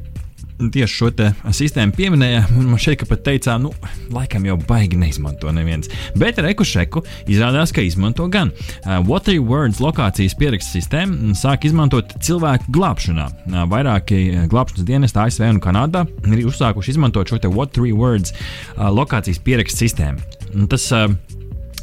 tieši 0.71 0.95
šo 0.95 1.11
sistēmu 1.55 1.95
pieminēja, 1.97 2.45
un 2.59 2.69
man 2.71 2.81
šeit 2.83 3.03
pat 3.09 3.25
teicām, 3.27 3.67
nu, 3.67 3.73
laikam 4.15 4.45
jau 4.47 4.57
baigi 4.69 4.99
neizmanto 5.01 5.51
neviens. 5.55 5.91
Bet 6.19 6.39
rekušeku 6.43 7.03
izrādās, 7.31 7.73
ka 7.75 7.83
izmanto 7.83 8.29
gan. 8.33 8.53
Uh, 8.83 9.01
What 9.07 9.27
Three 9.27 9.43
Words 9.43 9.81
lokācijas 9.83 10.37
pierakstu 10.39 10.79
sistēmu 10.79 11.35
sāk 11.39 11.67
izmantot 11.69 12.15
cilvēku 12.23 12.71
glābšanā. 12.75 13.29
Uh, 13.49 13.63
vairāki 13.71 14.23
glābšanas 14.53 14.89
dienesti 14.89 15.23
ASV 15.25 15.49
un 15.49 15.63
Kanādā 15.63 16.07
ir 16.29 16.47
uzsākuši 16.51 16.97
izmantot 16.97 17.31
šo 17.31 17.41
What 17.51 17.75
Three 17.77 17.95
Words 17.97 18.35
uh, 18.35 18.89
lokācijas 18.93 19.43
pierakstu 19.43 19.87
sistēmu. 19.87 20.23
Un 20.53 20.69
tas 20.71 20.87
uh, 20.95 21.09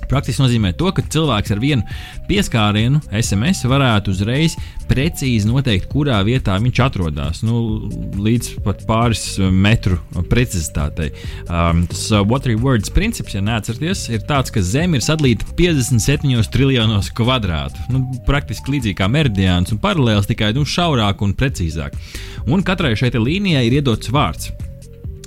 praktiski 0.09 0.43
nozīmē 0.43 0.73
to, 0.77 0.91
ka 0.95 1.05
cilvēks 1.05 1.53
ar 1.53 1.61
vienu 1.61 1.85
pieskārienu 2.29 3.01
SMS 3.15 3.65
varētu 3.69 4.13
uzreiz 4.13 4.57
precīzi 4.89 5.47
noteikt, 5.49 5.87
kurā 5.91 6.17
vietā 6.25 6.55
viņš 6.61 6.81
atrodas. 6.81 7.41
Nu, 7.45 7.61
līdz 8.17 8.55
pat 8.65 8.81
pāris 8.89 9.23
metru 9.53 9.99
precizitātei. 10.31 11.11
Um, 11.45 11.83
tas 11.89 12.07
uh, 12.13 12.23
Watery 12.25 12.57
Words 12.59 12.91
princips, 12.93 13.35
ja 13.37 13.43
neatcerieties, 13.45 14.07
ir 14.13 14.25
tāds, 14.29 14.53
ka 14.53 14.63
Zeme 14.65 14.97
ir 14.99 15.05
sadalīta 15.05 15.47
57 15.59 16.49
triljonos 16.53 17.11
kvadrātu. 17.17 17.85
Nu, 17.93 18.05
praktiski 18.27 18.75
līdzīgi 18.75 18.97
kā 18.99 19.09
meridiāns 19.11 19.75
un 19.75 19.81
paralēls, 19.83 20.29
tikai 20.29 20.51
nu, 20.57 20.65
šaurāk 20.65 21.21
un 21.25 21.37
precīzāk. 21.37 21.97
Un 22.49 22.65
katrai 22.65 22.95
šai 22.97 23.13
līnijai 23.19 23.67
ir 23.67 23.79
iedots 23.81 24.11
vārds 24.13 24.49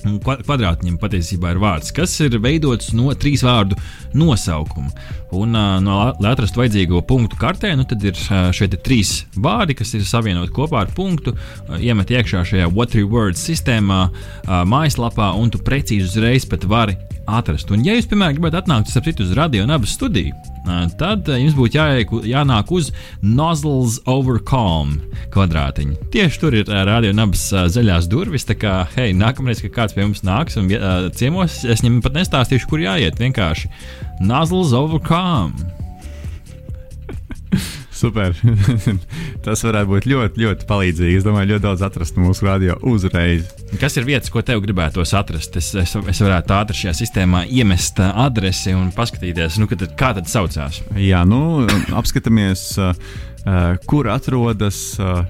kvadrātņiem 0.03 0.99
patiesībā 1.01 1.53
ir 1.53 1.61
vārds, 1.63 1.93
kas 1.95 2.15
ir 2.25 2.39
veidots 2.43 2.93
no 2.97 3.13
trīs 3.19 3.45
vārdu 3.47 3.79
nosaukuma. 4.19 4.93
Un, 5.33 5.57
no, 5.85 5.99
lai 6.21 6.33
atrastu 6.35 6.61
vajadzīgo 6.61 7.01
punktu 7.09 7.39
kartē, 7.41 7.73
nu, 7.79 7.87
tad 7.89 8.05
ir 8.05 8.19
šie 8.19 8.69
trīs 8.75 9.15
vārdi, 9.33 9.77
kas 9.79 9.95
ir 9.97 10.05
savienoti 10.09 10.53
kopā 10.53 10.83
ar 10.85 10.93
punktu, 10.93 11.33
iemet 11.79 12.13
iekšā 12.13 12.45
šajā 12.51 12.69
What 12.69 12.93
Three 12.93 13.09
Words 13.09 13.41
sistēmā, 13.41 14.03
mājaslapā, 14.69 15.33
un 15.41 15.53
tu 15.55 15.63
precīzi 15.65 16.11
uzreiz 16.11 16.49
pat 16.49 16.69
vari 16.69 16.99
atrast. 17.27 17.73
Un, 17.73 17.87
ja 17.87 17.97
jūs, 17.97 18.11
piemēram, 18.11 18.37
gribat 18.37 18.61
atnākt 18.61 18.93
uz 18.93 19.37
radio 19.39 19.65
un 19.65 19.73
abas 19.73 19.97
studiju, 19.97 20.37
tad 21.01 21.29
jums 21.29 21.57
būtu 21.59 21.79
jāiek, 21.79 22.15
jānāk 22.29 22.73
uz 22.75 22.91
Nozzles 23.23 23.99
over 24.11 24.41
Calm 24.47 24.97
kvadrātiņu. 25.35 25.99
Tieši 26.15 26.41
tur 26.43 26.57
ir 26.61 26.71
radio 26.71 27.13
un 27.15 27.25
abas 27.27 27.45
zaļās 27.75 28.09
durvis. 28.13 28.47
Tā 28.49 28.57
kā, 28.59 28.79
hei, 28.97 29.11
nākamreiz, 29.17 29.63
kad 29.65 29.75
kāds 29.77 29.97
pie 29.97 30.07
mums 30.07 30.25
nāks 30.27 30.59
un 30.61 30.71
ciemos, 31.19 31.63
es 31.67 31.85
viņam 31.85 32.03
pat 32.07 32.19
nestāstīšu, 32.21 32.71
kur 32.71 32.83
jāiet. 32.85 33.21
Vienkārši 33.23 33.71
Nozzles 34.23 34.75
over 34.77 35.03
Calm. 35.03 35.57
Super. 38.03 38.35
Tas 39.45 39.63
varētu 39.63 39.91
būt 39.93 40.07
ļoti, 40.11 40.43
ļoti 40.43 40.67
palīdzīgi. 40.67 41.21
Es 41.21 41.27
domāju, 41.27 41.53
ļoti 41.53 41.65
daudz 41.69 41.85
atrast 41.87 42.19
mūsu 42.19 42.49
radio 42.49 42.75
uzreiz. 42.91 43.47
Kas 43.79 43.95
ir 44.01 44.09
vietas, 44.09 44.33
ko 44.33 44.43
tev 44.47 44.63
gribētos 44.65 45.15
atrast? 45.15 45.55
Es, 45.61 45.71
es, 45.79 45.95
es 45.95 46.23
varētu 46.25 46.57
ātri 46.57 46.81
šajā 46.81 46.97
sistēmā 46.99 47.45
iemest 47.47 48.03
adresi 48.03 48.75
un 48.75 48.91
paskatīties, 48.97 49.61
nu, 49.63 49.71
tad, 49.71 49.95
kā 49.99 50.11
tad 50.19 50.31
saucās. 50.31 50.83
Jā, 50.99 51.23
nu, 51.29 51.63
apskatāmies, 51.95 52.67
uh, 52.83 52.93
kur 53.87 54.11
atrodas. 54.11 54.83
Uh, 54.99 55.23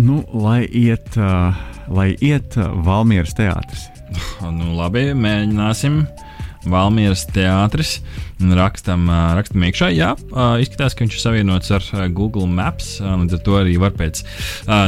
nu, 0.00 0.22
lai 0.32 0.64
iet, 0.72 1.18
uh, 1.20 1.52
lai 1.92 2.14
iet 2.16 2.56
uh, 2.56 2.72
Valmieras 2.86 3.36
teātris. 3.36 3.90
Nu, 4.40 4.72
labi, 4.78 5.10
mēģināsim. 5.18 6.04
Valmieras 6.70 7.26
teātris. 7.32 7.98
Rakstam, 8.44 9.06
rakstam 9.36 9.62
iekšā, 9.62 9.88
jā, 9.94 10.10
izskatās, 10.60 10.92
ka 10.92 11.04
viņš 11.04 11.14
ir 11.14 11.22
savienots 11.22 11.70
ar 11.72 11.84
Google 12.12 12.48
Maps. 12.50 12.96
Līdz 13.00 13.36
ar 13.38 13.42
to 13.46 13.54
arī 13.60 13.76
var 13.80 13.94
pēc 13.96 14.20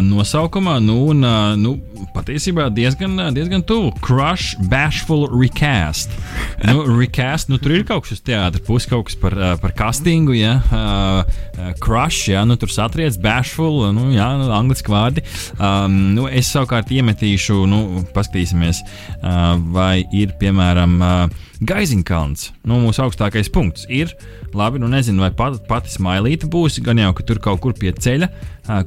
nosaukuma, 0.05 0.77
nu, 0.83 0.97
un 1.13 1.23
nu, 1.63 1.77
patiesībā 2.13 2.67
diezgan, 2.75 3.15
diezgan 3.37 3.63
tuvu. 3.65 3.95
Crush, 4.05 4.59
Bashful 4.69 5.29
Recast. 5.31 6.13
Nu, 6.67 6.83
recast, 6.99 7.49
nu, 7.53 7.61
tur 7.63 7.77
ir 7.79 7.87
kaut 7.87 8.05
kas 8.05 8.19
uz 8.19 8.25
teātra 8.27 8.61
puses, 8.67 8.91
kaut 8.91 9.07
kas 9.09 9.17
par, 9.23 9.39
par 9.63 9.77
castingu, 9.79 10.35
jā. 10.37 10.59
Crush, 11.81 12.27
jā, 12.35 12.43
nu, 12.49 12.59
tur 12.61 12.73
satriec, 12.73 13.17
Bashful, 13.23 13.87
nu, 13.97 14.11
jā, 14.17 14.27
nu, 14.43 14.51
angliski 14.59 14.93
vārdi. 14.93 15.25
Um, 15.57 15.97
nu, 16.19 16.27
es 16.29 16.51
savukārt 16.53 16.91
iemetīšu, 16.93 17.63
nu, 17.71 17.83
paskatīsimies, 18.17 18.83
uh, 19.23 19.55
vai 19.73 20.03
ir, 20.15 20.35
piemēram, 20.41 20.99
uh, 21.01 21.45
Gaiziņkalns, 21.65 22.51
nu, 22.69 22.77
mūsu 22.83 23.01
augstākais 23.07 23.49
punkts, 23.53 23.87
ir. 23.89 24.11
Labi, 24.57 24.81
nu 24.81 24.91
nezinu, 24.93 25.23
vai 25.25 25.31
pat, 25.33 25.57
pati 25.69 25.89
smailīta 25.93 26.49
būs. 26.53 26.77
Gan 26.85 27.01
jau, 27.01 27.15
ka 27.17 27.25
tur 27.29 27.41
kaut 27.41 27.63
kur 27.65 27.73
pie 27.77 27.95
ceļa, 27.97 28.29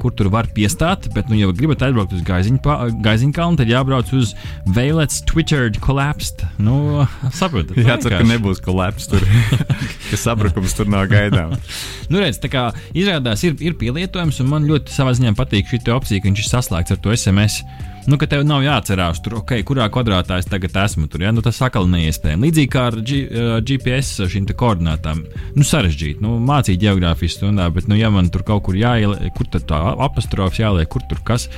kur 0.02 0.14
tur 0.14 0.30
var 0.34 0.50
piestāt, 0.54 1.08
bet, 1.16 1.32
nu, 1.32 1.38
ja 1.40 1.50
gribat 1.56 1.82
atbraukt 1.88 2.14
uz 2.14 2.22
Gaiziņkalnu, 2.26 3.58
tad 3.58 3.72
jābrauc 3.72 4.14
uz 4.14 4.36
Veilets 4.76 5.24
Twitter 5.30 5.72
collapsed. 5.82 6.46
Nu, 6.62 7.06
saprotat? 7.40 7.78
Jācer, 7.78 8.14
ka 8.20 8.24
nebūs 8.28 8.62
collapsed 8.66 9.16
tur, 9.16 9.26
ka 10.12 10.22
sabrukums 10.22 10.78
tur 10.78 10.90
nav 10.94 11.10
gaidāms. 11.10 11.82
nu, 12.14 12.22
redz, 12.22 12.38
tā 12.42 12.54
kā 12.54 12.70
izrādās 12.94 13.46
ir, 13.48 13.58
ir 13.66 13.78
pielietojums, 13.82 14.44
un 14.44 14.54
man 14.54 14.70
ļoti 14.70 14.94
savā 14.94 15.18
ziņā 15.18 15.34
patīk 15.40 15.74
šī 15.74 15.88
opcija, 15.96 16.22
ka 16.22 16.30
viņš 16.30 16.46
ir 16.46 16.54
saslēgts 16.54 16.94
ar 16.94 17.02
to 17.02 17.18
SMS. 17.18 17.64
Nu, 18.08 18.18
ka 18.20 18.28
tev 18.30 18.46
nav 18.48 18.64
jāatcerās, 18.64 19.20
tur, 19.24 19.40
okay, 19.42 19.64
kurā 19.68 19.90
kvadrātā 19.92 20.40
es 20.40 20.48
tagad 20.50 20.78
esmu. 20.86 21.10
Tur, 21.12 21.26
ja? 21.26 21.34
nu, 21.36 21.44
tas 21.46 21.60
atkal 21.66 21.90
neiespējami. 21.92 22.48
Līdzīgi 22.48 22.72
kā 22.72 22.86
ar 22.90 23.00
G, 23.06 23.20
uh, 23.26 23.52
GPS 23.66 24.30
šīm 24.32 24.48
koordinātām. 24.60 25.26
Nu, 25.58 25.66
sarežģīti. 25.68 26.24
Nu, 26.24 26.38
mācīt 26.44 26.80
geogrāfijas 26.82 27.38
stundā, 27.40 27.68
bet, 27.76 27.90
nu, 27.92 27.98
ja 28.00 28.12
man 28.14 28.32
tur 28.34 28.46
kaut 28.48 28.64
kur 28.68 28.80
jāieliek, 28.80 29.34
kur 29.38 29.50
tad 29.52 29.68
tā 29.70 29.82
apostrofs 30.08 30.62
jāliek, 30.62 30.90
kur 30.92 31.06
tur 31.10 31.22
kas. 31.28 31.50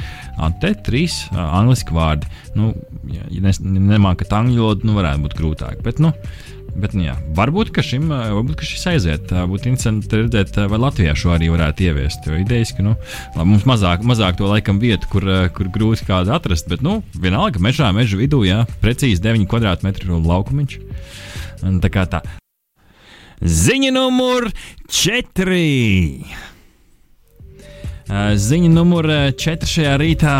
Te 0.61 0.73
trīs 0.85 1.21
uh, 1.29 1.43
angliski 1.61 1.93
vārdi. 1.95 2.29
Nu, 2.57 2.71
ja, 3.11 3.27
ja 3.31 3.53
nemākat 3.61 4.33
angļu 4.41 4.65
valodu, 4.65 4.89
nu, 4.89 4.97
varētu 4.97 5.27
būt 5.27 5.37
grūtāk. 5.37 5.83
Bet, 5.85 6.01
nu, 6.03 6.13
Bet, 6.71 6.93
nu, 6.95 7.03
jā, 7.03 7.15
varbūt, 7.35 7.71
ka 7.75 7.83
šim, 7.83 8.07
varbūt, 8.11 8.55
ka 8.59 8.67
šis 8.67 8.85
aiziet. 8.93 9.31
Būtu 9.51 9.71
interesanti 9.71 10.21
redzēt, 10.21 10.55
vai 10.71 10.79
Latvijā 10.79 11.15
šo 11.17 11.33
arī 11.35 11.49
varētu 11.51 11.87
ieviest. 11.89 12.27
Jo 12.29 12.39
idejas, 12.39 12.71
ka 12.77 12.85
nu, 12.85 12.95
labi, 13.35 13.47
mums 13.53 13.65
mazāk, 13.67 14.05
mazāk 14.07 14.39
to 14.39 14.47
laikam 14.49 14.79
vietu, 14.81 15.09
kur, 15.11 15.27
kur 15.55 15.71
grūti 15.73 16.07
kādu 16.07 16.33
atrast. 16.35 16.69
Bet, 16.71 16.83
nu, 16.85 17.01
vienalga, 17.17 17.61
mežā, 17.63 17.91
meža 17.95 18.19
vidū, 18.19 18.43
jā, 18.47 18.63
precīzi 18.83 19.23
9 19.23 19.49
km2 19.51 20.21
laukumiņš. 20.31 20.77
Tā 21.83 21.91
kā 21.93 22.07
tā. 22.09 22.23
Ziņa 23.41 23.91
numur 23.95 24.51
4. 24.87 26.50
Ziņa 28.11 28.67
numur 28.73 29.05
4 29.39 29.67
šajā 29.71 29.91
rītā 30.01 30.33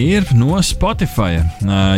ir 0.00 0.24
no 0.32 0.56
Spotify. 0.64 1.42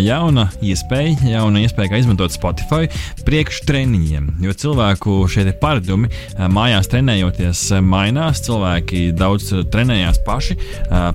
Jauna 0.03 0.49
iespēja, 0.59 1.29
jauna 1.31 1.61
iespēja, 1.63 1.93
kā 1.93 2.01
izmantot 2.03 2.35
Spotify 2.35 2.89
priekštreniņiem. 3.23 4.25
Jo 4.43 4.55
cilvēku 4.59 5.21
šie 5.31 5.45
paradumi 5.61 6.11
mājās 6.51 6.91
trenējoties 6.91 7.63
mainās. 7.87 8.43
Cilvēki 8.49 9.13
daudz 9.15 9.53
trenējās 9.71 10.19
paši, 10.27 10.59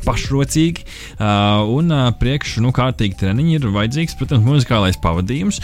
pašrocīgi. 0.05 0.87
Un 1.75 1.91
priekš 2.21 2.61
nu, 2.63 2.71
kārtīgi 2.71 3.19
treniņi 3.25 3.59
ir 3.59 3.67
vajadzīgs, 3.75 4.15
protams, 4.21 4.47
muzikālais 4.47 5.01
pavadījums. 5.03 5.59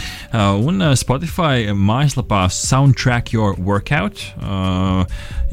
Un 0.60 0.84
Spotify 1.00 1.72
mājaslapā 1.72 2.44
Soundtrack 2.52 3.32
Your 3.32 3.56
Workout, 3.56 4.20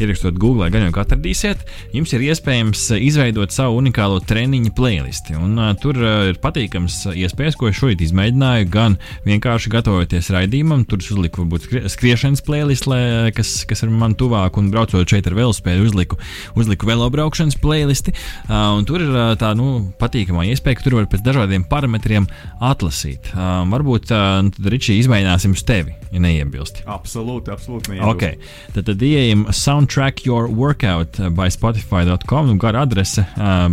ierakstot 0.01 0.35
Google, 0.41 0.67
gan 0.73 0.89
jau 0.89 0.93
atradīsiet, 1.05 1.63
jums 1.95 2.11
ir 2.17 2.27
iespējams 2.27 2.80
izveidot 2.95 3.53
savu 3.53 3.77
unikālo 3.81 4.19
treniņu 4.25 4.71
playlisti. 4.77 5.35
Un, 5.37 5.53
uh, 5.59 5.71
tur 5.79 5.97
uh, 5.99 6.29
ir 6.31 6.39
patīkams 6.41 7.03
iespējas, 7.13 7.57
ko 7.59 7.69
es 7.69 7.77
šodien 7.79 8.05
izmēģināju. 8.07 8.69
Gan 8.73 8.97
vienkārši 9.27 9.71
gatavoties 9.73 10.31
raidījumam, 10.33 10.85
tur 10.89 11.01
uzliku 11.01 11.43
varbūt 11.43 11.67
skrie, 11.67 11.83
skriešanas 11.93 12.43
playlist, 12.47 12.87
lai, 12.89 13.31
kas, 13.35 13.53
kas 13.69 13.85
ir 13.85 13.91
man 13.93 14.15
tuvāk, 14.19 14.57
un 14.59 14.71
braucot 14.73 15.09
šeit 15.09 15.29
ar 15.29 15.37
velospēdu, 15.37 15.87
uzliku, 15.89 16.19
uzliku 16.59 16.89
velobraukšanas 16.89 17.59
playlisti. 17.61 18.15
Uh, 18.47 18.79
tur 18.87 19.05
ir 19.05 19.11
uh, 19.13 19.33
tā 19.39 19.53
nu, 19.57 19.91
patīkamā 20.01 20.47
iespēja, 20.51 20.79
ka 20.79 20.87
tur 20.87 20.99
var 20.99 21.09
pēc 21.11 21.25
dažādiem 21.25 21.67
parametriem 21.69 22.29
atlasīt. 22.59 23.31
Uh, 23.33 23.61
varbūt 23.71 24.11
uh, 24.13 24.41
tad 24.55 24.71
Ričī 24.71 24.97
izmēģināsim 25.01 25.55
uz 25.57 25.65
tevi, 25.67 25.95
ja 26.13 26.23
neiebilst. 26.23 26.83
Absolūti, 26.89 27.53
absolūti. 27.53 27.99
Okay. 28.11 28.37
Tad, 28.75 28.85
tad 28.89 29.03
ieejam 29.05 29.47
Soundtrack 29.55 30.25
Your 30.27 30.49
Workout 30.49 31.19
by 31.35 31.51
Spotify.com. 31.53 32.51
Nu, 32.51 32.57
gara 32.71 32.85
adrese, 32.85 33.25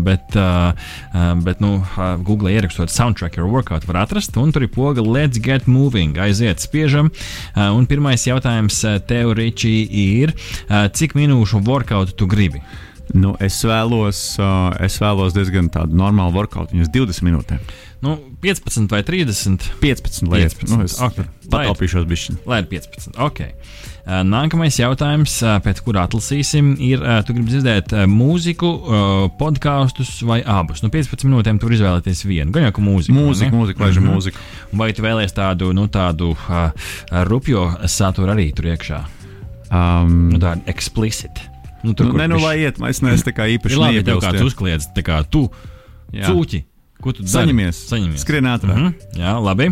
bet, 0.03 0.35
bet 1.45 1.61
nu, 1.63 1.79
Google 2.27 2.53
ierakstot 2.53 2.91
Soundtrack 2.91 3.39
Your 3.39 3.51
Workout 3.51 3.87
var 3.87 4.03
atrast. 4.03 4.37
Un 4.37 4.51
tur 4.53 4.67
ir 4.67 4.73
poga 4.75 5.05
Let's 5.05 5.39
Get 5.43 5.69
Moving. 5.71 6.19
Aiziet, 6.19 6.63
spiežam. 6.65 7.13
Un 7.55 7.87
pirmais 7.87 8.27
jautājums 8.27 8.83
tev, 9.07 9.37
Ričī, 9.39 9.77
ir, 9.87 10.35
cik 10.69 11.15
minūšu 11.19 11.63
workout 11.69 12.17
tu 12.19 12.27
gribi? 12.27 12.63
Nu, 13.15 13.33
es, 13.41 13.57
vēlos, 13.65 14.19
es 14.85 14.99
vēlos 15.01 15.37
diezgan 15.37 15.71
tādu 15.73 15.97
normālu 15.97 16.35
workout, 16.43 16.75
viņas 16.75 16.91
20 16.93 17.25
minūtēm. 17.25 17.63
Nu, 18.05 18.19
15 18.43 18.91
vai 18.93 19.01
30? 19.07 19.71
15, 19.81 20.29
lai 20.29 20.43
15. 20.45 20.75
Nu, 20.75 20.85
es 20.85 20.99
okay. 21.03 21.25
pataupīšos 21.49 22.05
bišķiņu. 22.11 22.43
Lai 22.51 22.61
ir 22.63 22.69
15. 22.71 23.17
Okay. 23.31 23.55
Nākamais 24.09 24.79
jautājums, 24.81 25.35
pēc 25.65 25.83
kura 25.85 26.07
atlasīsim, 26.07 26.71
ir, 26.81 27.03
tu 27.29 27.35
gribi 27.37 27.53
dzirdēt 27.53 27.93
mūziku, 28.09 28.71
podkāstus 29.37 30.15
vai 30.25 30.39
abus? 30.41 30.81
Nu, 30.81 30.89
15 30.95 31.27
minūtēm 31.29 31.59
tur 31.61 31.75
izvēlēties 31.77 32.25
vienu. 32.25 32.55
Gan 32.55 32.65
jau 32.65 32.73
kā 32.79 32.85
mūziku. 32.87 33.17
Mūzika, 33.19 33.53
mūzika, 33.53 33.85
laižam 33.85 34.07
mm 34.07 34.09
-hmm. 34.09 34.17
mūziku. 34.17 34.79
Vai 34.81 34.89
tu 34.97 35.05
vēlies 35.05 35.37
tādu, 35.37 35.75
nu, 35.77 35.87
tādu 35.93 36.33
rupjo 37.29 37.69
saturu 37.85 38.33
arī 38.33 38.49
tur 38.57 38.73
iekšā? 38.73 39.05
Um, 39.69 40.31
nu, 40.33 40.41
tādu 40.41 40.65
explicit. 40.67 41.45
Nu, 41.83 41.93
tur, 41.93 42.07
nu, 42.07 42.17
ne, 42.17 42.29
nu, 42.29 42.41
lai 42.41 42.59
iet, 42.65 42.81
es 42.89 43.03
neesmu 43.05 43.29
tā 43.29 43.37
kā 43.37 43.47
īpaši 43.59 43.77
labi, 43.77 44.03
tev 44.03 44.23
kāds 44.25 44.43
uzkliedz, 44.43 44.89
tā 44.97 45.05
kā 45.05 45.21
tu, 45.29 45.51
cūķi. 46.13 46.65
Ko 46.99 47.13
tu 47.15 47.23
saņemies? 47.31 47.85
Saņemies. 47.93 48.23
Skrien 48.25 48.49
ātrāk. 48.51 48.75
Mm 48.75 48.87
-hmm. 48.89 49.21
Jā, 49.21 49.37
labi. 49.39 49.71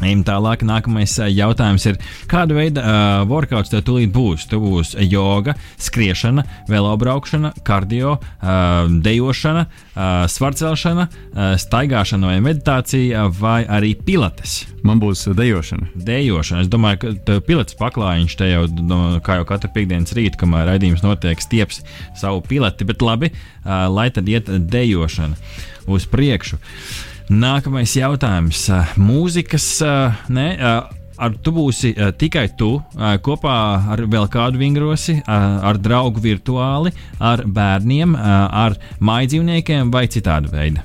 Ejam 0.00 0.22
tālāk. 0.24 0.62
Nākamais 0.64 1.12
jautājums 1.28 1.84
ir, 1.90 1.98
kāda 2.30 2.56
veida 2.56 2.82
uh, 2.82 3.24
workouts 3.28 3.72
tev 3.72 3.82
tūlīt 3.84 4.12
būs? 4.14 4.46
Tev 4.48 4.62
būs 4.64 4.94
joga, 5.04 5.54
skriešana, 5.80 6.44
velobraukšana, 6.70 7.52
kardio, 7.66 8.14
uh, 8.16 8.88
dejošana, 9.04 9.66
uh, 9.66 10.24
svarcelšana, 10.30 11.06
uh, 11.10 11.52
staigāšana 11.60 12.32
vai 12.32 12.38
meditācija, 12.44 13.26
vai 13.40 13.60
arī 13.68 13.92
pilates. 14.06 14.62
Man 14.86 15.02
būs 15.02 15.26
dejošana. 15.36 15.90
Dejošana. 16.08 16.64
Es 16.64 16.72
domāju, 16.72 17.12
ka 17.20 17.36
pilates 17.44 17.76
paklājiņš 17.80 18.38
te 18.40 18.48
jau, 18.48 18.64
kā 19.26 19.40
jau 19.40 19.48
katru 19.52 19.72
piekdienas 19.74 20.16
rītu, 20.16 20.40
kamēr 20.40 20.72
raidījums 20.72 21.04
notiek, 21.04 21.44
stieps 21.44 21.84
savu 22.16 22.40
pilati, 22.48 22.88
bet 22.88 23.04
labi, 23.04 23.34
uh, 23.34 23.84
lai 23.92 24.08
tad 24.14 24.32
iet 24.32 24.48
dejošana 24.48 25.36
uz 25.90 26.08
priekšu. 26.08 26.56
Nākamais 27.30 27.92
jautājums. 27.94 28.64
Mūzikas, 28.98 29.66
ne, 30.34 30.46
ar 30.58 31.34
tu 31.44 31.52
būsi 31.54 31.92
tikai 32.18 32.48
tu, 32.58 32.72
kopā 33.22 33.56
ar 33.94 34.02
vēl 34.02 34.26
kādu 34.32 34.58
vingrosi, 34.58 35.20
ar 35.30 35.78
draugu 35.78 36.18
virtuāli, 36.24 36.90
ar 37.22 37.44
bērniem, 37.46 38.16
ar 38.18 38.74
mājdzīvniekiem 38.98 39.92
vai 39.94 40.08
citādu 40.10 40.50
veidu? 40.50 40.82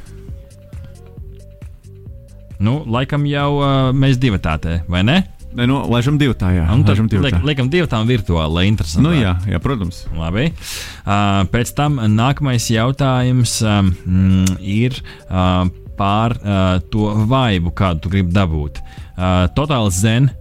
Nu, 2.62 2.84
laikam 2.86 3.26
jau 3.26 3.50
mēs 3.98 4.22
divi 4.22 4.38
tādā, 4.38 4.84
vai 4.88 5.02
ne? 5.08 5.24
Nu, 5.56 5.80
laižam 5.88 6.20
divu 6.20 6.36
tā, 6.38 6.52
jā. 6.52 6.66
Un 6.74 6.84
tad 6.86 7.00
liek, 7.00 7.40
liekam 7.48 7.70
divu 7.72 7.88
tām 7.90 8.06
virtuāli, 8.10 8.54
lai 8.58 8.66
interesanti. 8.68 9.06
Nu, 9.08 9.16
jā, 9.16 9.34
jā, 9.48 9.60
protams. 9.64 10.02
Labi. 10.14 10.50
Uh, 10.52 11.46
pēc 11.50 11.72
tam 11.78 11.96
nākamais 12.12 12.68
jautājums 12.74 13.56
um, 13.64 13.94
ir 14.60 15.00
uh, 15.30 15.64
par 15.98 16.36
uh, 16.40 16.80
to 16.92 17.12
vaibu, 17.30 17.74
kādu 17.76 18.06
tu 18.06 18.12
gribi 18.14 18.36
dabūt. 18.36 18.82
Uh, 19.16 19.46
Totāls 19.58 20.02
zen. 20.02 20.32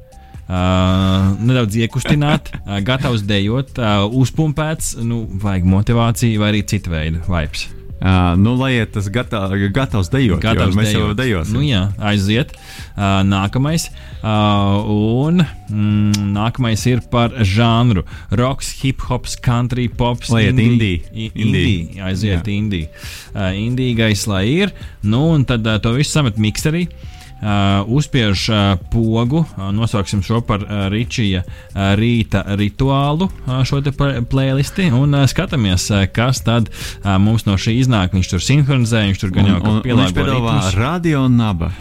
Uh, 0.45 1.33
nedaudz 1.41 1.79
iekustināt, 1.81 2.51
uh, 2.59 2.77
gatavs 2.85 3.23
dejot, 3.25 3.79
uh, 3.81 4.05
uzpumpēts, 4.21 4.99
nu, 5.01 5.23
vajag 5.41 5.65
motivāciju 5.73 6.43
vai 6.43 6.53
arī 6.53 6.61
citu 6.69 6.93
veidu 6.93 7.25
vibes. 7.25 7.65
Uh, 8.03 8.35
nu, 8.37 8.57
lai 8.59 8.75
iet 8.75 8.91
tas 8.93 9.07
gata, 9.09 9.47
gatavs 9.73 10.11
dejot, 10.13 10.43
gatavs 10.43 10.75
mēs 10.77 10.91
dejot. 10.91 11.01
jau 11.01 11.15
dejosim. 11.17 11.55
Nu, 11.57 11.63
jā, 11.65 11.85
aiziet. 12.11 12.53
Uh, 12.97 13.23
nākamais. 13.25 13.87
Uh, 14.19 14.91
un 14.91 15.41
mm, 15.41 16.27
nākamais 16.35 16.85
ir 16.91 17.01
par 17.13 17.33
žanru. 17.47 18.05
Roks, 18.35 18.75
hip 18.83 19.07
hops, 19.09 19.39
country, 19.41 19.87
pops. 19.89 20.33
Lai 20.35 20.49
iet 20.51 20.61
indī. 20.61 20.93
Indī. 21.15 21.65
Aiziet 22.05 22.51
indī. 22.53 22.85
Uh, 23.33 23.55
indīgais, 23.57 24.27
lai 24.29 24.45
ir. 24.53 24.77
Nu, 25.01 25.31
un 25.39 25.47
tad 25.49 25.65
uh, 25.65 25.81
to 25.81 25.95
visu 25.97 26.19
samet 26.19 26.41
mikserī. 26.43 26.89
Uh, 26.91 27.14
uzspiež 27.87 28.45
uh, 28.51 28.61
pogu, 28.93 29.45
uh, 29.45 29.71
nosauksim 29.75 30.23
šo 30.25 30.41
par 30.47 30.65
Ričija 30.93 31.43
rīta 31.99 32.45
rituālu, 32.59 33.29
šo 33.67 33.81
te 33.85 33.93
playlisti, 33.95 34.89
un 34.95 35.17
skatāmies, 35.31 35.89
kas 36.15 36.43
tad 36.47 36.71
mums 37.21 37.47
no 37.49 37.59
šī 37.61 37.77
iznāk. 37.83 38.15
Viņš 38.15 38.31
tur 38.33 38.45
sinhronizē, 38.45 39.05
viņš 39.11 39.25
tur 39.25 39.35
gan 39.35 39.51
jau 39.51 39.59
kaut 39.61 39.81
kā 39.81 39.89
pielāgo. 39.89 40.61
Radio 40.79 41.27
naba. 41.29 41.73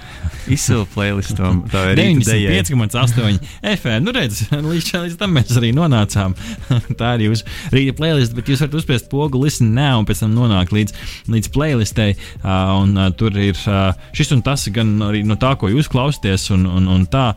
Tā 1.72 1.84
ir 1.94 2.00
95,8 2.02 3.38
FM. 3.74 4.04
Nu, 4.04 4.14
redz, 4.16 4.42
līdz, 4.72 4.90
līdz 5.06 5.18
tam 5.20 5.36
mēs 5.38 5.54
arī 5.60 5.72
nonācām. 5.76 6.36
tā 7.00 7.14
ir 7.18 7.30
jūsu 7.30 7.48
rīta 7.72 7.96
playlist, 7.96 8.36
bet 8.36 8.52
jūs 8.52 8.64
varat 8.66 8.76
uzspiest 8.82 9.08
pogu 9.12 9.40
listen 9.44 9.72
now 9.76 10.02
un 10.02 10.08
pēc 10.10 10.24
tam 10.26 10.34
nonākt 10.36 10.76
līdz, 10.76 10.96
līdz 11.32 11.52
playlistē. 11.56 12.10
Uh, 12.42 12.74
un 12.82 12.98
uh, 13.00 13.10
tur 13.16 13.36
ir 13.40 13.56
uh, 13.72 13.96
šis 14.16 14.34
un 14.36 14.44
tas 14.46 14.68
gan 14.76 14.92
arī 15.08 15.24
no 15.28 15.40
tā, 15.40 15.53
ko 15.60 15.72
jūs 15.72 15.90
klausāties, 15.92 16.50
un, 16.56 16.68
un, 16.68 16.90
un 16.92 17.08
tā. 17.08 17.32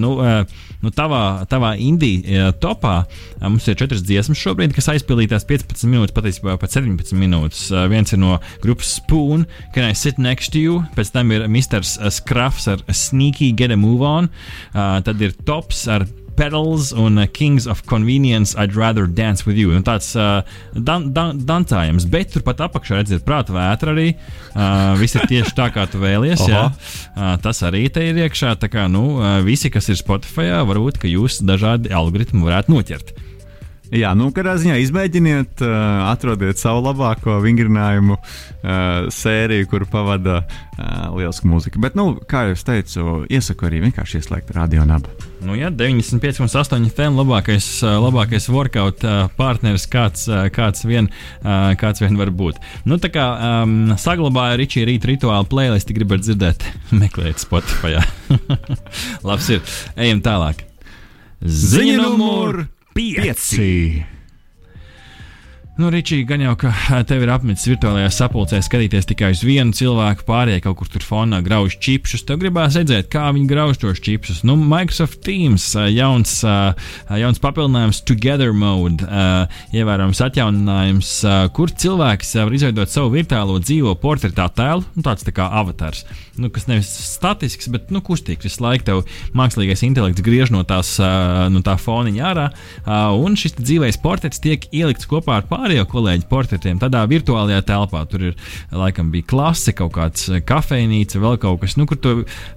Nu, 0.00 0.14
nu, 0.80 0.92
tavā, 0.94 1.44
tavā 1.50 1.74
indija 1.82 2.52
topā 2.62 2.96
mums 3.42 3.66
ir 3.68 3.76
četras 3.78 4.04
dziesmas 4.06 4.40
šobrīd, 4.40 4.72
kas 4.76 4.88
aizpildītās 4.94 5.44
15 5.48 5.90
minūtes, 5.92 6.16
patiesībā 6.16 6.56
pat 6.60 6.72
17 6.72 7.16
minūtes. 7.18 7.68
Viens 7.92 8.16
ir 8.16 8.22
no 8.22 8.38
grupas 8.64 8.96
Spoon, 8.96 9.44
Can 9.74 9.90
I 9.90 9.98
Sit 9.98 10.20
Next 10.22 10.54
to 10.54 10.62
You? 10.62 10.80
Pēc 10.96 11.12
tam 11.12 11.34
ir 11.36 11.48
Mr. 11.50 11.84
Scrap. 11.84 12.46
Ruffs 12.46 12.68
ar 12.68 12.78
Sneaky 12.92 13.52
Get 13.52 13.70
a 13.70 13.76
Move 13.76 14.06
On, 14.06 14.28
tad 14.72 15.20
ir 15.20 15.34
Tops 15.44 15.86
ar 15.90 16.06
Pedals 16.36 16.92
un 16.96 17.18
uh, 17.18 17.26
Kings 17.32 17.66
of 17.66 17.84
Convenience, 17.88 18.54
I'd 18.54 18.76
rather 18.76 19.06
dance 19.06 19.46
with 19.46 19.58
you. 19.60 19.72
Un 19.76 19.84
tāds 19.86 20.12
uh, 20.18 20.42
dan, 20.72 21.10
dan, 21.16 21.40
dancājums, 21.48 22.06
bet 22.12 22.34
turpat 22.34 22.62
apakšā 22.68 23.00
redziet, 23.00 23.24
prāta 23.26 23.56
vētra 23.56 23.94
arī. 23.96 24.12
Uh, 24.52 24.94
viss 25.00 25.18
ir 25.18 25.26
tieši 25.28 25.56
tā, 25.56 25.70
kā 25.74 25.86
tu 25.90 26.00
vēlies. 26.02 26.46
jā. 26.48 26.66
Uh, 27.16 27.34
tas 27.42 27.62
arī 27.66 27.86
te 27.92 28.04
ir 28.10 28.22
iekšā. 28.26 28.56
Tā 28.60 28.70
kā 28.72 28.86
nu, 28.92 29.18
uh, 29.18 29.38
visi, 29.46 29.72
kas 29.72 29.90
ir 29.92 30.00
Spotify, 30.00 30.52
varbūt 30.68 31.02
jūs 31.06 31.40
dažādi 31.46 31.92
algoritmi 31.94 32.44
varētu 32.46 32.76
noķert. 32.76 33.16
Jā, 33.94 34.10
nu, 34.18 34.32
kādā 34.34 34.56
ziņā 34.58 34.80
izmēģiniet, 34.82 35.60
uh, 35.62 36.08
atrodiet 36.10 36.58
savu 36.58 36.80
labāko 36.88 37.36
vingrinājumu 37.44 38.16
uh, 38.16 39.06
sēriju, 39.14 39.68
kur 39.70 39.84
pavada 39.90 40.40
uh, 40.42 41.14
lieliska 41.14 41.46
mūzika. 41.46 41.78
Bet, 41.82 41.94
nu, 41.98 42.16
kā 42.26 42.48
jau 42.48 42.56
teicu, 42.66 43.06
iesaku 43.30 43.68
arī 43.68 43.84
vienkārši 43.84 44.18
ieslēgt 44.18 44.50
radio 44.56 44.82
nabu. 44.88 45.12
Nu, 45.46 45.54
jā, 45.54 45.70
95,8 45.70 46.88
FM 46.90 47.20
labākais, 47.20 47.68
labākais 48.02 48.48
workout 48.50 49.04
partneris, 49.38 49.86
kāds, 49.92 50.24
kāds, 50.50 50.82
vien, 50.88 51.06
kāds 51.78 52.02
vien 52.02 52.18
var 52.18 52.32
būt. 52.34 52.58
Nu, 52.88 52.98
tā 52.98 53.12
kā 53.14 53.26
um, 53.62 53.92
saglabāju 54.00 54.58
Ričija 54.64 54.88
rīta 54.88 55.12
rituālu 55.12 55.46
playlisti, 55.52 55.94
gribat 55.94 56.24
dzirdēt, 56.26 56.66
meklējiet 57.04 57.44
Spotify. 57.44 58.00
Labs 59.28 59.52
ir, 59.54 59.76
ejam 59.94 60.24
tālāk. 60.24 60.66
Ziņa 61.44 62.74
numur! 62.96 63.22
pieci. 63.22 64.15
Nu, 65.76 65.90
Ričī, 65.92 66.22
gan 66.24 66.40
jau, 66.40 66.54
ka 66.56 66.70
tev 67.04 67.20
ir 67.20 67.28
apmetis 67.28 67.66
virtuālajā 67.68 68.08
sapulcē 68.16 68.62
skatīties 68.64 69.10
tikai 69.10 69.28
uz 69.34 69.42
vienu 69.44 69.76
cilvēku, 69.76 70.24
pārējie 70.24 70.62
kaut 70.64 70.78
kur 70.80 70.88
tur 70.88 71.02
fonā 71.04 71.42
grauž 71.44 71.74
čipsus. 71.84 72.22
Tev 72.24 72.38
gribās 72.40 72.78
redzēt, 72.80 73.10
kā 73.12 73.26
viņi 73.36 73.44
grauž 73.50 73.82
tos 73.82 74.00
čipsus. 74.00 74.38
Nu, 74.48 74.54
Microsoft 74.56 75.20
Teams, 75.26 75.66
jauns, 75.92 76.38
jauns 77.20 77.42
papildinājums, 77.44 78.00
Together 78.08 78.56
Mode, 78.56 79.04
ievērojams 79.76 80.22
atjauninājums, 80.24 81.10
kur 81.52 81.74
cilvēks 81.84 82.32
var 82.40 82.56
izveidot 82.56 82.94
savu 82.94 83.12
virtuālo 83.12 83.58
dzīvo 83.60 83.92
portretu 84.00 84.46
attēlu, 84.46 84.80
nu, 84.96 85.04
tāds 85.04 85.28
tā 85.28 85.36
kā 85.36 85.50
avatars. 85.60 86.06
Nu, 86.40 86.48
kas 86.52 86.70
nevis 86.70 86.88
statisks, 86.88 87.68
bet 87.72 87.92
nu, 87.92 88.00
kustīgs. 88.04 88.48
Visu 88.48 88.64
laiku 88.64 88.88
tev 88.88 89.04
mākslīgais 89.36 89.84
intelekts 89.84 90.24
griež 90.24 90.56
no, 90.56 90.64
tās, 90.68 90.96
no 91.52 91.60
tā 91.64 91.76
foniņa 91.80 92.26
ārā, 92.32 92.48
un 93.20 93.36
šis 93.36 93.60
dzīvais 93.60 94.00
portrets 94.00 94.40
tiek 94.40 94.64
ielikts 94.72 95.08
kopā 95.08 95.42
ar 95.42 95.48
pārējiem 95.48 95.65
pārējo 95.66 95.86
kolēģu 95.90 96.28
portretiem 96.30 96.78
tādā 96.78 97.02
virtuālajā 97.10 97.64
telpā. 97.66 98.04
Tur 98.10 98.28
ir 98.28 98.50
laikam 98.74 99.10
bija 99.10 99.26
klase, 99.32 99.74
kaut 99.76 99.94
kāds 99.96 100.28
kafejnīca, 100.46 101.20
vēl 101.22 101.40
kaut 101.42 101.62
kas, 101.64 101.76
nu, 101.80 101.88
kur 101.90 101.98
tu 101.98 102.12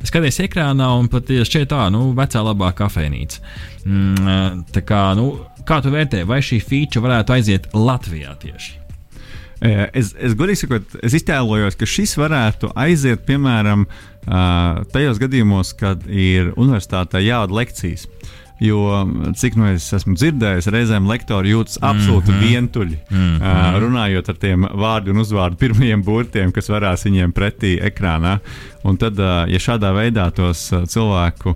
skaties 0.06 0.42
ekrānā 0.46 0.92
un 1.00 1.10
pat 1.12 1.30
šķiet 1.30 1.72
tā, 1.74 1.88
nu, 1.94 2.12
vecā 2.18 2.44
labā 2.46 2.72
kafejnīca. 2.78 3.42
Mm, 3.86 4.66
tā 4.76 4.84
kā, 4.86 5.08
nu, 5.18 5.32
kā 5.66 5.80
tu 5.82 5.94
vērtē, 5.94 6.26
vai 6.30 6.42
šī 6.46 6.62
feature 6.62 7.08
varētu 7.08 7.38
aiziet 7.38 7.72
Latvijā 7.74 8.36
tieši? 8.44 8.76
Es, 9.60 10.14
es 10.16 10.38
godīgi 10.40 10.62
sakot, 10.62 10.94
es 11.04 11.18
iztēlojos, 11.18 11.76
ka 11.76 11.88
šis 11.90 12.14
varētu 12.16 12.70
aiziet 12.80 13.26
piemēram 13.28 13.90
tajos 14.94 15.20
gadījumos, 15.20 15.74
kad 15.80 16.06
ir 16.08 16.54
universitātē 16.54 17.20
jāvada 17.26 17.58
lekcijas. 17.58 18.06
Jo, 18.60 19.08
cik 19.40 19.56
nu 19.56 19.70
es 19.72 19.86
esmu 19.96 20.18
dzirdējis, 20.18 20.68
reizēm 20.74 21.08
lektori 21.08 21.54
jūtas 21.54 21.78
absolūti 21.80 22.34
mm 22.34 22.36
-hmm. 22.36 22.48
vientuļi. 22.48 22.98
Mm 23.10 23.36
-hmm. 23.40 23.78
Runājot 23.86 24.30
ar 24.30 24.36
tiem 24.36 24.68
vārdu 24.84 25.14
un 25.14 25.24
uzvārdu 25.24 25.56
pirmajiem 25.56 26.04
burtiem, 26.04 26.52
kas 26.52 26.68
varās 26.70 27.06
viņiem 27.08 27.32
pretī 27.32 27.78
ekrānā. 27.80 28.40
Un 28.84 28.98
tad, 28.98 29.18
ja 29.48 29.60
šādā 29.60 29.94
veidā 29.96 30.32
tos 30.32 30.72
cilvēku 30.88 31.56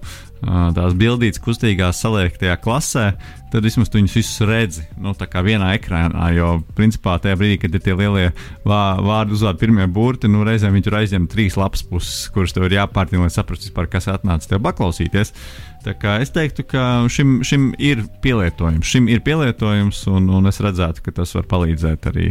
tās 0.75 0.93
bildītas 0.99 1.39
kustīgās 1.39 2.01
saliek 2.03 2.37
tajā 2.37 2.57
klasē, 2.59 3.13
tad 3.53 3.65
vismaz 3.65 3.91
tu 3.91 3.99
viņus 3.99 4.15
visus 4.17 4.45
redzi 4.49 4.85
nu, 4.97 5.13
vienā 5.13 5.73
ekrānā. 5.77 6.29
Jo, 6.33 6.55
principā, 6.77 7.19
tajā 7.21 7.37
brīdī, 7.39 7.59
kad 7.61 7.75
ir 7.77 7.83
tie 7.85 7.93
lielie 7.97 8.31
vārdu 8.65 9.37
uzvārdi, 9.37 9.61
pirmie 9.61 9.85
burti, 9.87 10.31
nu, 10.31 10.41
reizēm 10.47 10.73
viņi 10.73 10.87
tur 10.87 10.97
aizņem 11.01 11.29
trīs 11.31 11.59
lapas 11.59 11.85
puses, 11.85 12.25
kuras 12.33 12.55
tev 12.55 12.65
ir 12.67 12.79
jāpārtina, 12.79 13.27
lai 13.27 13.33
saprastu, 13.33 13.69
kas 13.93 14.09
atnāca 14.11 14.49
tev 14.49 14.63
paklausīties. 14.65 15.35
Es 15.83 16.31
teiktu, 16.31 16.63
ka 16.63 17.03
šim, 17.11 17.41
šim 17.43 17.73
ir 17.75 18.05
pielietojums, 18.23 18.87
šim 18.87 19.09
ir 19.11 19.19
pielietojums, 19.25 20.05
un, 20.07 20.29
un 20.31 20.47
es 20.47 20.61
redzētu, 20.63 21.03
ka 21.03 21.11
tas 21.17 21.35
var 21.35 21.43
palīdzēt 21.51 22.07
arī. 22.07 22.29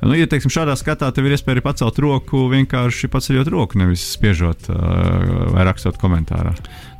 Nu, 0.00 0.14
ja 0.16 0.28
teiksim, 0.28 0.52
šādā 0.52 0.72
skatā 0.80 1.10
tev 1.12 1.28
ir 1.28 1.36
iespēja 1.36 1.64
pacelt 1.64 2.00
roku, 2.00 2.46
vienkārši 2.52 3.10
paceļot 3.12 3.50
roku, 3.52 3.80
nevis 3.80 4.06
spiežot 4.16 4.70
uh, 4.72 4.80
vai 5.52 5.68
rakstot 5.68 6.00
komentārā. 6.00 6.54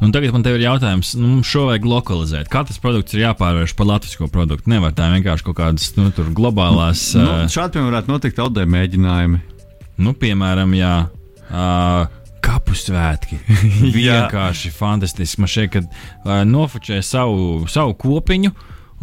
Un 0.05 0.13
tagad 0.13 0.37
man 0.37 0.45
te 0.45 0.53
ir 0.53 0.67
jautājums, 0.67 1.15
nu, 1.17 1.39
šo 1.47 1.71
vajag 1.71 1.89
lokalizēt. 1.89 2.53
Katrs 2.53 2.81
produkts 2.85 3.17
ir 3.17 3.25
jāpārvērš 3.64 3.77
par 3.77 3.87
latviešu 3.88 4.29
produktu. 4.29 4.70
Nevar 4.70 4.92
tā 4.92 5.09
vienkārši 5.12 5.44
kaut 5.44 5.57
kādas 5.57 5.96
nu, 5.96 6.11
globālās. 6.35 7.14
Nu, 7.16 7.44
uh, 7.44 7.48
šādi 7.48 7.74
piemēram 7.74 7.92
varētu 7.92 8.12
notikt 8.12 8.38
audē 8.38 8.66
mēģinājumi. 8.66 9.40
Nu, 9.98 10.12
piemēram, 10.14 10.74
jā. 10.74 11.09
Uh, 11.48 12.07
kapu 12.44 12.74
svētki. 12.77 13.38
Vienkārši 13.94 14.72
fantastiski. 14.74 15.40
Man 15.40 15.48
šķiet, 15.48 15.70
ka 15.72 15.83
uh, 15.85 16.44
nofočē 16.44 17.00
savu, 17.03 17.64
savu 17.68 17.94
kopiņu. 17.94 18.53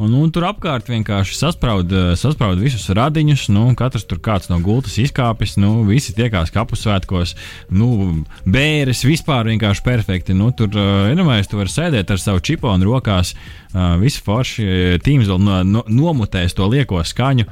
Un, 0.02 0.16
un 0.18 0.32
tur 0.34 0.48
apkārt 0.48 0.88
vienkārši 0.90 1.36
sasprāud, 1.38 1.92
sasprāud 2.18 2.62
visus 2.64 2.88
radiņus. 2.98 3.46
Nu, 3.54 3.68
katrs 3.78 4.08
tur 4.10 4.18
kāds 4.24 4.50
no 4.50 4.58
gultas 4.64 4.98
izkāpis. 5.02 5.58
Nu, 5.62 5.84
visi 5.86 6.16
tiekās 6.18 6.50
kapu 6.54 6.80
svētkos. 6.80 7.36
Nu, 7.70 8.24
bēres 8.50 9.04
vispār 9.06 9.52
vienkārši 9.52 9.86
perfekti. 9.86 10.38
Nu, 10.38 10.50
tur, 10.58 10.74
iedomājieties, 11.12 11.52
tu 11.52 11.62
vari 11.62 11.76
sēdēt 11.76 12.16
ar 12.16 12.24
savu 12.24 12.42
čiponu 12.42 12.90
rokās. 12.90 13.36
Uh, 13.36 13.62
visi 14.02 14.22
forši 14.24 15.00
tīms 15.06 15.30
vēl 15.30 15.40
no, 15.40 15.62
no, 15.64 15.84
nomutēs 15.88 16.56
to 16.58 16.68
lieko 16.68 17.00
skaņu, 17.08 17.46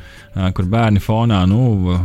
kur 0.56 0.68
bērni 0.70 1.00
fonā 1.04 1.44
nu, 1.50 1.62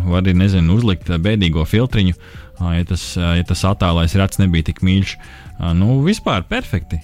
var 0.07 0.23
arī 0.23 0.37
nezinu, 0.39 0.77
uzlikt 0.79 1.11
bēdīgo 1.11 1.65
filtriņu. 1.67 2.15
Ja 2.61 2.85
tas, 2.87 3.09
ja 3.19 3.43
tas 3.47 3.65
attēlais 3.67 4.15
rats 4.19 4.39
nebija 4.39 4.71
tik 4.71 4.85
mīļš. 4.87 5.17
Nu, 5.75 5.99
vispār 6.07 6.47
perfekti. 6.47 7.01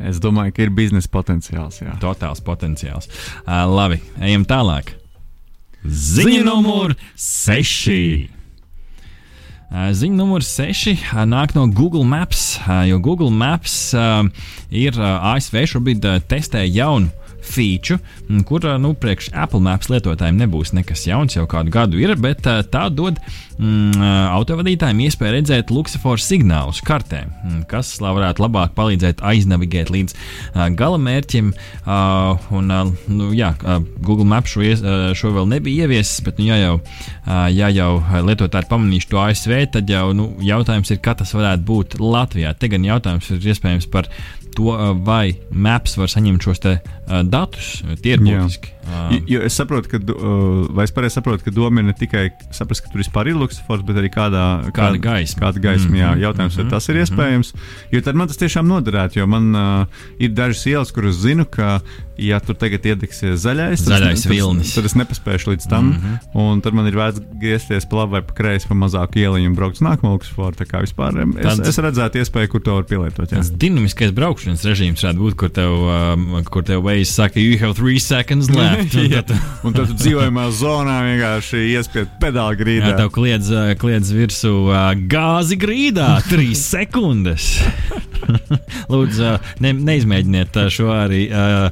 Es 0.00 0.20
domāju, 0.22 0.54
ka 0.56 0.64
ir 0.64 0.72
biznesa 0.72 1.10
potenciāls. 1.12 1.82
Jā. 1.82 1.96
Totāls 2.00 2.40
potenciāls. 2.44 3.10
Uh, 3.44 3.64
labi, 3.68 4.00
ejam 4.24 4.46
tālāk. 4.48 4.94
Ziņa 5.84 6.44
numur 6.44 6.94
6. 7.16 8.30
Ziņa 9.70 10.16
numur 10.18 10.42
6 10.42 11.04
nāk 11.30 11.54
no 11.54 11.68
Google 11.70 12.02
Maps, 12.04 12.58
jo 12.88 12.98
Google 12.98 13.30
Maps 13.30 13.94
ir 14.74 14.98
ASV 14.98 15.62
šobrīd 15.70 16.08
testē 16.26 16.64
jaunu 16.66 17.12
feature, 17.42 18.00
kur 18.48 18.64
nu, 18.80 18.92
priekš 18.98 19.30
Apple 19.34 19.62
Maps 19.64 19.90
lietotājiem 19.92 20.40
nebūs 20.44 20.74
nekas 20.76 21.06
jauns, 21.08 21.36
jau 21.36 21.46
kādu 21.50 21.72
gadu 21.74 22.00
ir, 22.00 22.14
bet 22.20 22.42
tā 22.44 22.84
dod 22.92 23.18
mm, 23.58 24.00
autovadītājiem 24.36 25.02
iespēju 25.06 25.36
redzēt 25.36 25.72
luksusforu 25.74 26.22
signālus 26.22 26.82
kartē, 26.86 27.24
mm, 27.26 27.62
kas 27.70 27.92
varētu 28.02 28.44
labāk 28.44 28.74
palīdzēt 28.78 29.24
aiznavigēt 29.26 29.92
līdz 29.92 30.16
gala 30.78 31.00
mērķim. 31.00 31.52
Un, 32.56 32.72
nu, 33.10 33.30
jā, 33.36 33.52
Google 34.00 34.28
Maps 34.28 34.54
šo, 34.54 34.64
ies, 34.66 34.84
šo 35.18 35.34
vēl 35.36 35.48
nebija 35.50 35.86
ieviesis, 35.86 36.22
bet, 36.26 36.40
nu, 36.40 36.48
ja 36.50 36.58
jau, 36.60 36.74
ja 37.54 37.70
jau 37.74 37.92
lietotāji 38.26 38.66
ir 38.66 38.70
pamanījuši 38.72 39.10
to 39.10 39.22
ASV, 39.22 39.56
tad 39.76 39.90
jau 39.90 40.10
nu, 40.16 40.30
jautājums 40.44 40.92
ir, 40.92 41.00
kā 41.04 41.16
tas 41.18 41.34
varētu 41.36 41.66
būt 41.66 41.98
Latvijā. 42.02 42.54
Te 42.58 42.70
gan 42.72 42.86
jautājums 42.86 43.30
ir 43.34 43.50
iespējams 43.52 43.88
par 43.92 44.08
to, 44.56 44.74
vai 45.06 45.36
Maps 45.50 45.96
var 46.00 46.10
saņemt 46.10 46.44
šos 46.44 46.62
datus. 47.24 47.80
Tie 48.02 48.16
ir 48.16 48.22
būtiski. 48.24 48.76
Uh, 48.90 49.12
jo 49.28 49.42
es 49.44 49.54
saprotu, 49.54 49.90
ka, 49.92 49.98
uh, 50.00 50.64
vai 50.74 50.86
es 50.88 50.92
pareizi 50.94 51.18
saprotu, 51.18 51.44
ka 51.46 51.52
doma 51.54 51.82
ir 51.82 51.90
ne 51.90 51.94
tikai 51.94 52.30
saprast, 52.54 52.82
ka 52.82 52.90
tur 52.90 53.02
vispār 53.02 53.30
ir 53.30 53.38
luksofors, 53.38 53.84
bet 53.86 54.00
arī 54.00 54.10
kādā, 54.10 54.44
kāda 54.74 54.98
gaisma. 55.02 55.44
Kāda 55.44 55.62
gaisma 55.62 55.90
mm 55.90 55.94
-hmm. 55.94 56.02
jā, 56.02 56.10
jautājums, 56.24 56.56
vai 56.56 56.64
-hmm. 56.64 56.70
tas 56.70 56.88
ir 56.88 56.94
mhm. 56.94 57.02
iespējams. 57.02 57.54
Mm 57.54 57.60
-hmm. 57.60 57.94
Jo 57.94 58.00
tad 58.00 58.14
man 58.14 58.28
tas 58.28 58.36
tiešām 58.36 58.66
noderētu, 58.66 59.18
jo 59.18 59.26
man 59.26 59.54
uh, 59.54 59.86
ir 60.18 60.30
dažas 60.30 60.66
ielas, 60.66 60.92
kuras 60.92 61.14
zinu, 61.14 61.44
ka 61.44 61.80
ja 62.20 62.40
tur 62.40 62.56
tagad 62.58 62.84
iedegsies 62.86 63.40
zaļais, 63.44 63.82
zaļais 63.86 64.24
tad, 64.24 64.32
vilnis. 64.32 64.74
tad, 64.74 64.82
tad 64.82 64.90
es 64.90 64.94
nepaspēšu 65.00 65.54
līdz 65.54 65.68
tam. 65.70 65.86
Mm 65.86 65.92
-hmm. 65.92 66.18
Un 66.40 66.60
tad 66.60 66.74
man 66.74 66.86
ir 66.86 66.96
vērts 66.96 67.20
griezties 67.40 67.86
pa 67.88 67.96
labi 67.96 68.12
vai 68.12 68.22
pa 68.22 68.34
kreisi 68.34 68.68
pa 68.68 68.74
mazāku 68.74 69.18
ieliņu 69.22 69.46
un 69.48 69.54
braukt 69.54 69.80
uz 69.80 69.84
nākamo 69.86 70.12
luksforu. 70.12 70.56
Tā 70.56 70.66
kā 70.68 70.82
vispār 70.84 71.16
es, 71.16 71.46
Tāds, 71.46 71.68
es 71.68 71.78
redzētu 71.78 72.20
iespēju, 72.20 72.48
kur 72.48 72.60
to 72.60 72.74
var 72.74 72.84
pielietot. 72.84 73.28
Tas 73.28 73.50
dinamiskais 73.50 74.12
braukšanas 74.12 74.64
režīms 74.64 75.02
varētu 75.04 75.18
būt, 75.18 75.36
kur 75.36 75.48
tev, 75.48 75.72
um, 75.72 76.44
kur 76.44 76.64
tev 76.64 76.82
Waze 77.00 77.14
saka, 77.14 77.40
you 77.40 77.56
have 77.58 77.76
three 77.76 77.98
seconds 77.98 78.50
left. 78.54 78.94
un, 78.94 79.08
tad, 79.08 79.30
un 79.64 79.72
tad 79.72 79.92
dzīvojamā 79.96 80.50
zonā 80.52 80.98
vienkārši 81.06 81.62
iespied 81.72 82.10
pedāli 82.20 82.58
grīdā. 82.60 82.90
Jā, 82.90 82.98
tev 82.98 83.12
kliedz, 83.14 83.48
kliedz 83.80 84.10
virsū 84.12 84.52
gāzi 85.08 85.56
grīdā, 85.60 86.10
trīs 86.32 86.60
sekundes. 86.68 87.54
Lūdzu, 88.92 89.30
ne, 89.64 89.72
neizmēģiniet 89.72 90.58
šo 90.74 90.90
arī 90.92 91.22
uh, 91.32 91.70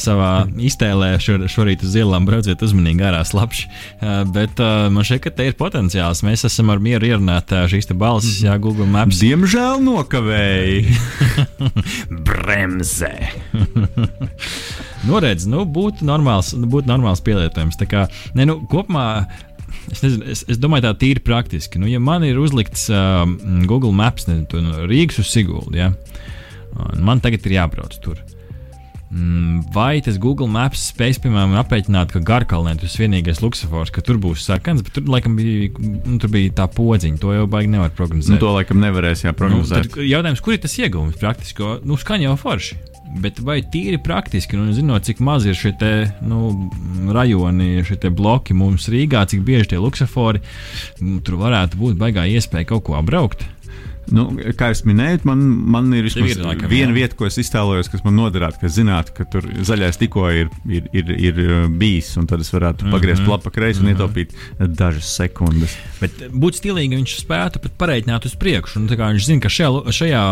savā 0.00 0.30
iztēlē. 0.56 1.12
Šor, 1.20 1.44
šorīt 1.50 1.84
uz 1.84 1.98
ielām 2.00 2.24
brauciet 2.28 2.62
uzmanīgi 2.64 3.04
ārā 3.04 3.20
slapši. 3.28 3.68
Uh, 4.00 4.22
bet 4.32 4.62
uh, 4.64 4.86
man 4.92 5.04
šķiet, 5.04 5.24
ka 5.26 5.34
te 5.36 5.50
ir 5.50 5.58
potenciāls. 5.60 6.24
Mēs 6.24 6.46
esam 6.48 6.72
ar 6.72 6.80
mieru 6.80 7.10
ierunāt 7.10 7.52
uh, 7.52 7.66
šīs 7.68 7.90
balsis, 8.00 8.40
jā, 8.46 8.56
Google 8.62 8.88
Maps. 8.88 9.20
Diemžēl 9.20 9.84
nokavēji. 9.84 10.96
Bremzē. 12.30 13.12
Noredz, 15.08 15.46
nu, 15.50 15.64
būtu 15.64 16.06
normāls, 16.08 16.52
būtu 16.54 16.90
normāls 16.90 17.22
pielietojums. 17.24 17.78
Tā 17.80 17.88
kā, 17.90 18.06
ne, 18.36 18.48
nu, 18.48 18.58
kopumā 18.70 19.06
es, 19.90 20.02
nezinu, 20.02 20.26
es, 20.30 20.44
es 20.50 20.60
domāju, 20.60 20.90
tā 20.90 21.08
ir 21.08 21.22
praktiski. 21.26 21.80
Nu, 21.80 21.88
ja 21.90 22.02
man 22.02 22.26
ir 22.26 22.40
uzlikts 22.40 22.88
uh, 22.92 23.24
Google 23.70 23.94
Maps 23.96 24.28
ne, 24.30 24.42
no 24.44 24.84
Rīgas 24.90 25.22
uz 25.22 25.30
Siguldu, 25.32 25.78
ja, 25.78 25.92
man 26.98 27.22
tagad 27.24 27.46
ir 27.48 27.58
jābrauc 27.60 27.96
tur. 28.04 28.20
Mm, 29.10 29.64
vai 29.74 29.98
tas 30.06 30.20
Google 30.22 30.46
Maps 30.46 30.84
spēs, 30.92 31.18
piemēram, 31.18 31.56
aprēķināt, 31.58 32.12
ka 32.14 32.20
Garkalnē 32.22 32.76
tas 32.78 32.92
ir 32.94 33.08
vienīgais 33.08 33.40
luksofors, 33.42 33.90
ka 33.90 34.04
tur 34.06 34.20
būs 34.22 34.44
sarkans, 34.46 34.84
bet 34.86 34.94
tur 34.94 35.08
laikam 35.10 35.34
bija, 35.34 35.72
nu, 35.80 36.18
tur 36.22 36.30
bija 36.30 36.52
tā 36.60 36.68
podziņa. 36.70 37.18
To 37.24 37.34
jau 37.34 37.48
baigi 37.50 37.72
nevar 37.72 37.90
prognozēt. 37.96 38.36
Nu, 38.36 38.38
to 38.38 38.52
laikam 38.54 38.78
nevarēs 38.84 39.24
jāprognozēt. 39.26 39.96
Nu, 39.98 40.06
jautājums, 40.06 40.44
kur 40.46 40.54
ir 40.54 40.62
tas 40.62 40.78
iegūms 40.78 41.18
praktiski? 41.18 41.72
Nu, 41.82 41.98
skaņa 41.98 42.28
jau 42.28 42.36
forši. 42.38 42.78
Bet 43.10 43.40
vai 43.42 43.58
tīri 43.66 43.98
praktiski, 43.98 44.54
nu, 44.58 44.70
zinot, 44.76 45.02
cik 45.08 45.18
maz 45.24 45.46
ir 45.48 45.56
šie 45.58 45.72
te, 45.80 45.92
nu, 46.22 46.52
rajoni, 47.10 47.82
šie 47.86 47.98
bloki 48.14 48.54
mums 48.54 48.86
Rīgā, 48.92 49.24
cik 49.30 49.42
bieži 49.46 49.72
tie 49.72 49.80
luksofori, 49.82 50.42
nu, 51.02 51.18
tur 51.26 51.40
varētu 51.40 51.80
būt 51.80 51.98
baigā 52.00 52.28
iespēja 52.30 52.70
kaut 52.70 52.86
ko 52.86 52.98
apbraukt? 53.00 53.42
Nu, 54.10 54.26
kā 54.58 54.70
jau 54.72 54.88
minēju, 54.88 55.20
man, 55.28 55.42
man 55.76 55.90
ir 55.94 56.06
vismaz 56.08 56.32
ir, 56.32 56.42
laikam, 56.42 56.70
viena 56.70 56.90
jā. 56.90 56.96
vieta, 56.96 57.16
ko 57.18 57.28
es 57.28 57.36
iztēlojos, 57.38 57.90
kas 57.92 58.02
man 58.06 58.16
noderētu, 58.18 58.58
ka 58.62 58.70
zinātu, 58.72 59.14
ka 59.14 59.26
tur 59.30 59.46
zaļais 59.66 60.00
tikko 60.00 60.26
ir, 60.34 60.50
ir, 60.66 60.88
ir, 60.96 61.12
ir 61.14 61.40
uh, 61.44 61.66
bijis, 61.68 62.10
un 62.18 62.26
tad 62.30 62.42
es 62.42 62.50
varētu 62.50 62.84
mm 62.84 62.88
-hmm. 62.88 62.96
pagriezt 62.96 63.28
lapu 63.28 63.52
kreisi 63.54 63.80
mm 63.80 63.86
-hmm. 63.86 63.90
un 63.90 63.94
mhm. 63.94 64.00
ietaupīt 64.00 64.78
dažas 64.80 65.12
sekundes. 65.16 65.76
Bet 66.00 66.24
būtu 66.32 66.58
stilīgi, 66.62 66.92
ja 66.92 66.98
viņš 66.98 67.16
spētu 67.20 67.62
pat 67.62 67.76
pareiķināt 67.78 68.26
uz 68.26 68.34
priekšu. 68.34 68.80
Un, 68.80 68.88
viņš 68.88 69.26
zina, 69.26 69.40
ka 69.40 69.48
šajā, 69.48 69.92
šajā 69.92 70.24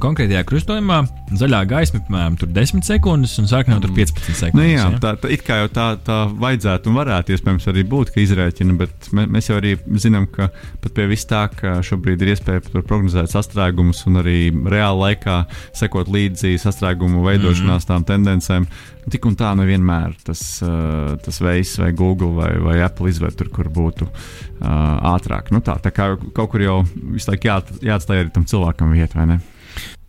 konkrētajā 0.00 0.44
krustojumā 0.44 1.06
zaļā 1.30 1.64
gaisma 1.68 2.00
piemēram 2.00 2.36
tur 2.40 2.48
10 2.48 2.82
sekundes 2.82 3.38
un 3.38 3.46
sarkanā 3.46 3.80
tur 3.80 3.90
15 3.94 4.34
sekundes. 4.34 4.54
Nu, 4.54 4.62
jā, 4.66 4.90
ja? 4.90 4.98
tā, 4.98 5.14
tā 5.20 5.30
it 5.30 5.44
kā 5.46 5.62
jau 5.62 5.68
tā, 5.68 5.96
tā 6.02 6.18
vajadzētu 6.34 6.90
un 6.90 6.94
varētu 6.98 7.32
iespējams 7.32 7.68
arī 7.70 7.84
būt, 7.84 8.10
ka 8.14 8.20
izrēķina, 8.20 8.76
bet 8.80 9.10
mēs 9.12 9.50
jau 9.50 9.56
arī 9.60 9.76
zinām, 9.96 10.26
ka 10.26 10.50
pat 10.80 10.92
pie 10.96 11.06
vis 11.06 11.24
tā, 11.30 11.48
ka 11.54 11.80
šobrīd 11.86 12.22
ir 12.22 12.34
iespēja 12.34 12.64
par 12.72 12.82
prognozi 12.82 13.09
prognozēt 13.10 13.32
sastrēgumus 13.32 14.04
un 14.06 14.20
arī 14.20 14.50
reāli 14.50 15.00
laikā 15.00 15.36
sekot 15.76 16.08
līdzi 16.10 16.58
sastrēgumu 16.60 17.24
veidošanās 17.24 17.86
tām 17.88 18.04
tendencēm. 18.06 18.66
Tik 19.10 19.26
un 19.26 19.36
tā 19.36 19.54
nevienmēr 19.58 20.14
tas, 20.24 20.62
uh, 20.62 21.16
tas 21.24 21.40
veids 21.40 21.78
vai 21.80 21.90
Google 21.92 22.34
vai, 22.36 22.50
vai 22.60 22.76
Apple 22.84 23.10
izvērt 23.10 23.38
tur, 23.40 23.50
kur 23.50 23.70
būtu 23.72 24.06
uh, 24.06 25.14
ātrāk. 25.14 25.50
Nu 25.50 25.60
tā, 25.60 25.78
tā 25.82 25.90
kā 25.90 26.12
kaut 26.36 26.52
kur 26.52 26.62
jau 26.62 26.76
visu 26.84 27.32
laiku 27.32 27.50
jā, 27.50 27.58
jāatstāj 27.82 28.22
arī 28.22 28.30
tam 28.34 28.46
cilvēkam 28.46 28.94
vieta, 28.94 29.18
vai 29.18 29.26
ne? 29.34 29.40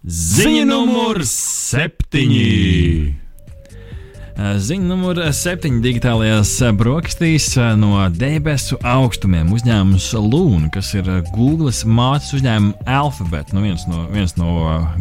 Ziņa 0.06 0.66
numur 0.70 1.24
septiņi! 1.26 3.21
Ziņa 4.39 4.88
numur 4.88 5.17
7 5.36 5.82
digitālajās 5.84 6.54
brokastīs 6.80 7.50
no 7.78 8.00
debesu 8.15 8.78
augstumiem 8.88 9.52
uzņēmums 9.54 10.06
Lūna, 10.15 10.70
kas 10.72 10.94
ir 10.96 11.10
Google 11.36 11.74
mātes 11.91 12.32
uzņēmuma 12.38 12.86
Alphabet, 12.88 13.52
nu 13.54 13.63
viens, 13.65 13.84
no, 13.91 14.06
viens 14.13 14.34
no 14.39 14.54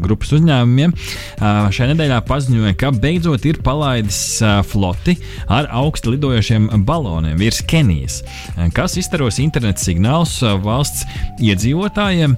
grupas 0.02 0.32
uzņēmumiem. 0.34 0.94
Šajā 1.38 1.88
nedēļā 1.92 2.18
paziņoja, 2.26 2.74
ka 2.80 2.90
beidzot 2.90 3.46
ir 3.46 3.60
palaidis 3.64 4.18
floti 4.68 5.14
ar 5.46 5.70
augstu 5.78 6.16
lidojošiem 6.16 6.66
baloniem 6.88 7.38
virs 7.40 7.62
Kenijas, 7.70 8.20
kas 8.76 8.98
izstaros 9.00 9.38
interneta 9.42 9.80
signālus 9.84 10.40
valsts 10.64 11.06
iedzīvotājiem. 11.38 12.36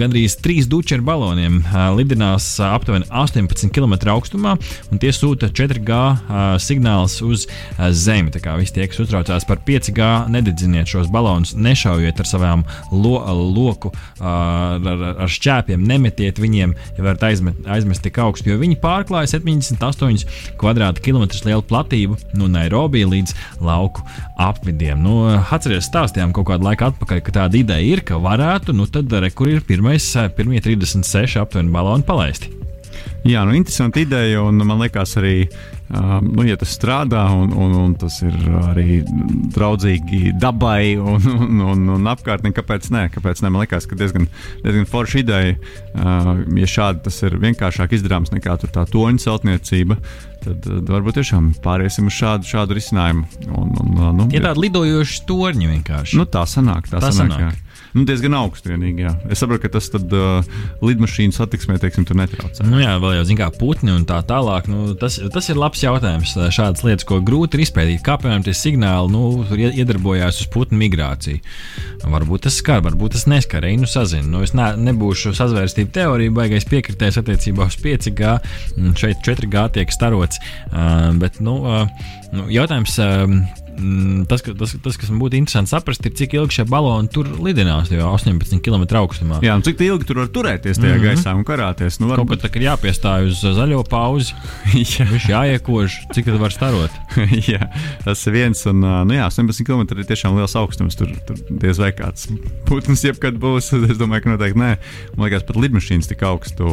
Gandrīz 0.00 0.38
trīs 0.40 0.70
dučeri 0.72 1.04
baloniem 1.04 1.60
lidinās 2.00 2.54
aptuveni 2.64 3.06
18 3.12 3.70
km 3.76 3.98
augstumā, 4.16 4.56
un 4.88 5.04
tie 5.04 5.12
sūta 5.14 5.52
4G 5.52 5.97
uh, 5.98 6.46
signāls 6.62 7.18
uz 7.24 7.46
Zemi. 7.96 8.32
Tā 8.34 8.42
kā 8.44 8.56
visi 8.60 8.74
tie, 8.76 8.86
kas 8.90 9.02
uztraucās 9.04 9.46
par 9.48 9.60
5G, 9.66 10.08
nededziniet 10.32 10.90
šos 10.90 11.10
balonus, 11.12 11.54
nešaujiet 11.58 12.20
ar 12.22 12.28
savām 12.28 12.64
lo, 12.92 13.16
loku, 13.56 13.92
uh, 13.92 14.26
ar, 14.78 15.04
ar 15.24 15.32
šķēpiem, 15.32 15.84
nemetiet 15.88 16.40
viņiem, 16.42 16.74
ja 16.98 17.06
varat 17.06 17.28
aizmet, 17.30 17.60
aizmest 17.70 18.04
tik 18.06 18.20
augstu, 18.22 18.52
jo 18.52 18.60
viņi 18.60 18.78
pārklāja 18.82 19.32
78 19.38 20.26
km2 20.58 21.48
lielu 21.48 21.66
platību 21.68 22.18
no 22.38 22.50
Nairobi 22.50 23.04
līdz 23.08 23.34
lauku 23.64 24.04
apvidiem. 24.38 25.02
Nu, 25.02 25.20
atcerieties, 25.40 25.88
stāstījām 25.90 26.34
kaut 26.36 26.50
kādu 26.52 26.68
laiku 26.68 26.88
atpakaļ, 26.90 27.24
ka 27.24 27.36
tāda 27.42 27.60
ideja 27.60 27.84
ir, 27.96 28.04
ka 28.06 28.20
varētu, 28.22 28.76
nu 28.76 28.88
tad 28.90 29.12
re, 29.12 29.32
kur 29.34 29.50
ir 29.52 29.64
pirmais, 29.66 30.12
pirmie 30.36 30.62
36 30.64 31.40
aptuveni 31.42 31.74
baloni 31.74 32.06
palaisti. 32.08 32.67
Jā, 33.28 33.42
nu, 33.44 33.54
interesanti 33.56 34.06
ideja, 34.06 34.40
un 34.46 34.60
man 34.62 34.78
liekas, 34.80 35.16
arī, 35.20 35.48
uh, 35.90 36.18
nu, 36.24 36.44
ja 36.46 36.56
tas 36.60 36.70
strādā, 36.72 37.24
un, 37.34 37.50
un, 37.52 37.74
un 37.76 37.96
tas 37.98 38.20
ir 38.24 38.36
arī 38.70 39.00
draudzīgi 39.54 40.32
dabai 40.38 40.94
un, 40.96 41.26
un, 41.34 41.60
un, 41.72 41.84
un 41.98 42.10
apkārtnē, 42.12 42.54
kāpēc 42.56 42.88
nē? 42.94 43.08
Kāpēc 43.16 43.42
nē? 43.42 43.50
Man 43.52 43.64
liekas, 43.64 43.88
ka 43.90 43.98
diezgan, 43.98 44.28
diezgan 44.64 44.88
forša 44.88 45.20
ideja. 45.24 45.58
Uh, 45.92 46.32
ja 46.62 46.70
šādi 46.70 47.04
tas 47.08 47.20
ir 47.26 47.36
vienkāršāk 47.42 47.98
izdarāms 47.98 48.32
nekā 48.34 48.56
tā 48.64 48.86
toņa 48.88 49.24
celtniecība, 49.26 49.98
tad, 50.44 50.62
tad 50.64 50.92
varbūt 50.94 51.20
tiešām 51.20 51.52
pāriesim 51.64 52.08
uz 52.08 52.16
šādu, 52.16 52.48
šādu 52.48 52.78
risinājumu. 52.78 53.26
Un, 53.50 53.72
un, 53.82 54.02
nu, 54.22 54.28
ja 54.32 54.44
tāda 54.46 54.62
lidojoša 54.62 55.24
torņa 55.28 55.72
vienkārši. 55.74 56.20
Nu, 56.20 56.28
tā 56.30 56.46
sanāk, 56.48 56.88
tā, 56.88 57.02
tā 57.02 57.12
sanāk. 57.12 57.34
sanāk. 57.34 57.48
Jā. 57.48 57.67
Nu, 57.94 58.04
diezgan 58.08 58.36
augstu 58.38 58.72
vienīgi. 58.72 59.04
Jā. 59.06 59.14
Es 59.32 59.40
saprotu, 59.42 59.64
ka 59.64 59.72
tas 59.78 59.88
tad, 59.92 60.12
uh, 60.12 60.46
lidmašīnu 60.84 61.34
satiksmē 61.36 61.78
teiksim, 61.80 62.04
tur 62.08 62.18
netraucē. 62.20 62.66
Nu, 62.68 62.80
jā, 62.82 62.94
vēl 63.00 63.18
jau 63.18 63.26
zina, 63.28 63.40
kā 63.46 63.60
putni 63.60 63.94
un 63.94 64.04
tā 64.08 64.20
tālāk. 64.28 64.68
Nu, 64.70 64.92
tas, 64.98 65.18
tas 65.34 65.48
ir 65.48 65.60
labs 65.60 65.82
jautājums. 65.84 66.34
Šādas 66.54 66.84
lietas, 66.86 67.06
ko 67.08 67.20
grūti 67.24 67.58
ir 67.58 67.64
izpētīt. 67.64 68.02
Kā 68.04 68.18
piemēram 68.20 68.44
tie 68.46 68.54
signāli 68.56 69.12
nu, 69.14 69.22
iedarbojās 69.56 70.42
uz 70.44 70.50
putnu 70.52 70.80
migrāciju. 70.82 71.40
Varbūt 72.08 72.46
tas 72.46 72.58
skar, 72.60 72.82
varbūt 72.84 73.16
tas 73.16 73.26
neskar. 73.30 73.66
Eju 73.68 73.82
nu 73.82 73.90
sazinu. 73.90 74.28
Nu, 74.34 74.42
es 74.46 74.54
ne, 74.56 74.70
nebūšu 74.88 75.34
sazvērstību 75.38 75.94
teoriju, 75.96 76.34
baigais 76.36 76.68
piekritējis 76.68 77.22
attiecībā 77.22 77.68
uz 77.70 77.78
5G. 77.82 78.34
Šeit 78.98 79.24
4G 79.26 79.68
tiek 79.78 79.94
starots. 79.94 80.40
Uh, 80.68 81.10
bet, 81.20 81.40
nu, 81.44 81.60
uh, 81.64 82.12
nu, 82.34 82.50
jautājums. 82.52 82.98
Uh, 83.02 83.66
Mm, 83.78 84.24
tas, 84.26 84.42
ka, 84.42 84.52
tas, 84.58 84.72
tas, 84.82 84.96
kas 84.98 85.10
man 85.12 85.20
būtu 85.22 85.38
interesanti 85.38 85.70
saprast, 85.70 86.02
ir, 86.06 86.14
cik 86.18 86.34
ilgi 86.34 86.58
šie 86.58 86.64
baloni 86.68 87.10
tur 87.14 87.28
lidinās, 87.44 87.92
jau 87.94 88.10
18 88.10 88.58
km 88.64 88.86
augstumā. 88.98 89.38
Jā, 89.44 89.54
un 89.58 89.62
cik 89.66 89.80
ilgi 89.86 90.08
tur 90.08 90.18
var 90.22 90.30
turēties 90.34 90.80
tajā 90.80 90.96
mm 90.96 90.98
-hmm. 90.98 91.06
gaisā 91.06 91.34
un 91.38 91.44
karāties. 91.46 92.00
Nu, 92.02 92.08
varbūt... 92.10 92.42
Kaut 92.42 92.42
kā 92.42 92.48
tā 92.48 92.58
ir 92.58 92.66
jāpiestāj 92.66 93.28
uz 93.30 93.42
zaļo 93.58 93.84
pauzi. 93.88 94.34
viņš 94.74 95.28
jāiekož, 95.30 95.98
cik 96.14 96.26
tas 96.26 96.40
var 96.42 96.52
starot. 96.52 96.90
jā, 97.52 97.70
tas 98.04 98.26
ir 98.26 98.32
viens, 98.32 98.64
un 98.66 98.80
nu, 98.82 99.14
jā, 99.14 99.28
18 99.30 99.64
km 99.64 99.86
ir 99.94 100.08
tiešām 100.10 100.36
liels 100.38 100.56
augstums. 100.58 100.98
Tur, 100.98 101.14
tur 101.26 101.38
diez 101.48 101.78
vai 101.78 101.92
kāds 101.92 102.28
putns 102.66 103.04
jebkad 103.04 103.38
būs. 103.38 103.72
Es 103.88 103.96
domāju, 103.96 104.26
ka 104.26 104.34
noteikti 104.34 104.58
nē. 104.58 104.72
Man 105.16 105.28
liekas, 105.28 105.46
pat 105.48 105.56
lidmašīnas 105.56 106.10
tik 106.10 106.22
augstu 106.26 106.66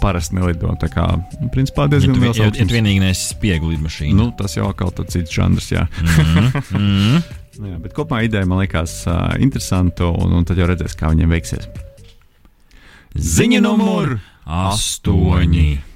parasti 0.00 0.38
nelido. 0.38 0.72
Tā 0.80 0.88
kā, 0.88 1.04
principā, 1.52 1.88
diezgan 1.90 2.16
ja 2.16 2.22
liels 2.22 2.38
augstums. 2.38 2.58
Ja, 2.58 2.64
ja 2.64 2.72
vienīgi 2.78 3.02
nes 3.02 3.26
spiegu 3.34 3.68
lidmašīnu. 3.74 4.16
Nu, 4.16 4.30
tas 4.38 4.56
jau 4.56 4.70
atkal 4.70 4.94
cits 5.02 5.34
žanrs, 5.34 5.68
jā. 5.74 5.84
Mm 6.00 6.06
-hmm. 6.08 6.51
Mm. 6.52 7.22
Jā, 7.52 7.78
bet 7.84 7.92
kopumā 7.92 8.22
ideja 8.24 8.48
man 8.48 8.62
liekas 8.62 9.02
uh, 9.04 9.34
interesanta, 9.42 10.08
un, 10.08 10.32
un 10.38 10.46
tad 10.48 10.56
jau 10.56 10.66
redzēs, 10.70 10.94
kā 10.96 11.10
viņiem 11.12 11.34
veiksies. 11.34 11.66
Ziņa 13.12 13.60
numur 13.60 14.14
astoņi. 14.48 15.91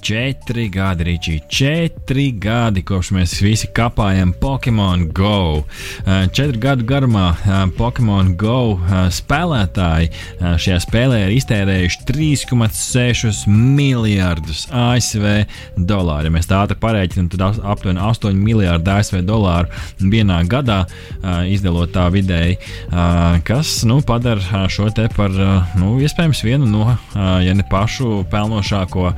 Četri 0.00 0.68
gadi, 0.68 1.04
Ričī, 1.04 1.34
četri 1.48 2.30
gadi 2.32 2.82
kopš 2.86 3.10
mēs 3.16 3.32
visi 3.42 3.68
kapājam 3.74 4.30
Pokemon 4.40 5.08
Go. 5.12 5.64
Četru 6.06 6.60
gadu 6.62 6.86
garumā 6.88 7.32
Pokemon 7.76 8.30
Go 8.38 8.78
spēlētāji 9.12 10.10
šajā 10.40 10.78
spēlē 10.84 11.18
ir 11.26 11.34
iztērējuši 11.36 12.04
3,6 12.08 13.48
miljardus 13.50 14.66
ASV 14.72 15.26
dolāru. 15.76 16.28
Ja 16.28 16.34
mēs 16.36 16.48
tā 16.48 16.62
ātri 16.62 16.78
parēķinām, 16.80 17.28
tad 17.34 17.60
aptuveni 17.62 18.02
8 18.02 18.38
miljardi 18.38 18.94
ASV 18.94 19.20
dolāru 19.28 19.68
vienā 19.98 20.40
gadā 20.48 20.84
izdalot 21.50 21.92
tā 21.96 22.06
vidēji, 22.14 22.58
kas 23.48 23.74
nu, 23.88 24.00
padara 24.06 24.64
šo 24.72 24.88
te 24.94 25.08
par 25.16 25.34
nu, 25.78 25.96
iespējams 26.00 26.44
vienu 26.46 26.70
no, 26.70 26.88
ja 27.14 27.56
ne 27.56 27.66
pašu 27.68 28.22
pelnošāko 28.32 29.10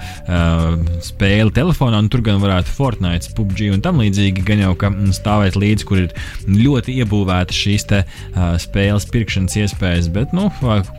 spēli 1.04 1.54
telefonā, 1.56 2.00
un 2.02 2.10
tur 2.12 2.24
gan 2.26 2.40
varētu 2.42 2.72
Fortnite, 2.74 3.32
PUBG 3.36 3.70
un 3.74 3.84
tam 3.84 4.00
līdzīgi, 4.02 4.44
gan 4.46 4.64
jau 4.64 4.74
ka 4.80 4.90
mm, 4.92 5.14
stāvēt 5.16 5.58
līdzi, 5.60 5.86
kur 5.88 6.02
ir 6.04 6.12
ļoti 6.48 6.98
iebūvēta 7.02 7.56
šīs 7.56 7.88
te, 7.90 8.02
uh, 8.06 8.52
spēles 8.60 9.08
pirkšanas 9.12 9.58
iespējas, 9.64 10.10
bet, 10.14 10.36
nu, 10.36 10.48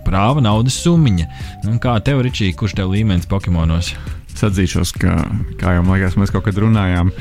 prāva 0.08 0.44
naudas 0.44 0.80
summiņa. 0.84 1.30
Nu, 1.68 1.78
kā 1.84 1.98
tev, 2.06 2.24
Ričī, 2.26 2.52
kurš 2.58 2.80
tev 2.82 2.92
līmenis 2.96 3.30
Pokemonos? 3.32 3.96
Es 4.32 4.44
atzīšos, 4.48 4.94
ka, 4.96 5.16
kā 5.60 5.76
jau 5.76 5.86
liekas, 5.90 6.16
mēs 6.20 6.32
kaut 6.34 6.46
kad 6.48 6.60
runājām, 6.62 7.12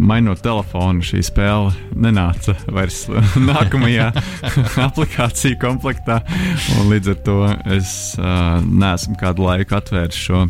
mainot 0.00 0.40
telefonu, 0.42 1.04
šī 1.04 1.20
spēle 1.26 1.72
nenāca 1.98 2.54
vairs 2.72 3.04
nākamajā 3.50 4.10
aplikāciju 4.86 5.58
komplektā. 5.60 6.20
Līdz 6.88 7.14
ar 7.14 7.22
to 7.26 7.38
es 7.76 7.90
uh, 8.20 8.58
neesmu 8.64 9.18
kādu 9.20 9.48
laiku 9.48 9.78
atvērs 9.78 10.18
šo 10.28 10.46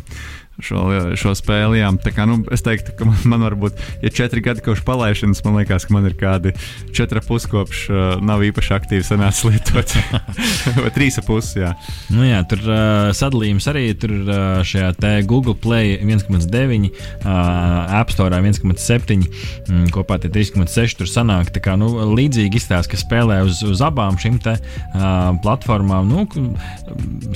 šo, 0.62 0.84
šo 1.18 1.34
spēli. 1.38 1.80
Jā. 1.80 1.90
Tā 2.02 2.12
kā, 2.14 2.26
nu, 2.28 2.40
es 2.54 2.64
teiktu, 2.66 2.94
ka 2.98 3.06
man, 3.08 3.18
man 3.32 3.44
varbūt, 3.46 3.78
ja 4.04 4.12
četri 4.14 4.42
gadi 4.44 4.64
kopš 4.64 4.82
palaišanas, 4.86 5.42
man 5.46 5.58
liekas, 5.60 5.86
ka 5.88 5.94
man 5.94 6.08
ir 6.08 6.16
kādi 6.18 6.54
četri 6.96 7.22
puskopš, 7.24 7.84
uh, 7.90 8.00
nav 8.24 8.42
īpaši 8.46 8.74
aktīvi 8.78 9.06
sanācis 9.06 9.46
lietot. 9.48 9.94
Vai 10.82 10.92
trīs 10.94 11.18
puses, 11.26 11.54
jā. 11.58 11.72
Nu 12.14 12.26
jā, 12.26 12.40
tur 12.50 12.62
uh, 12.66 13.10
sadalījums 13.16 13.68
arī 13.70 13.86
tur 13.98 14.14
uh, 14.24 14.60
šajā 14.66 14.94
Google 15.28 15.56
Play 15.58 15.98
1,9, 16.02 16.88
uh, 16.88 17.98
App 18.00 18.12
Store 18.14 18.38
1,7, 18.38 19.18
mm, 19.68 19.88
kopā 19.94 20.18
tie 20.22 20.30
3,6 20.32 20.98
tur 21.00 21.10
sanāk. 21.10 21.52
Tā 21.54 21.62
kā, 21.64 21.76
nu, 21.80 21.90
līdzīgi 22.16 22.60
izstāsta, 22.60 22.92
ka 22.92 23.00
spēlē 23.00 23.40
uz, 23.46 23.62
uz 23.66 23.82
abām 23.84 24.18
šīm 24.20 24.40
te 24.42 24.56
uh, 24.58 25.32
platformām. 25.44 26.08
Nu, 26.08 26.26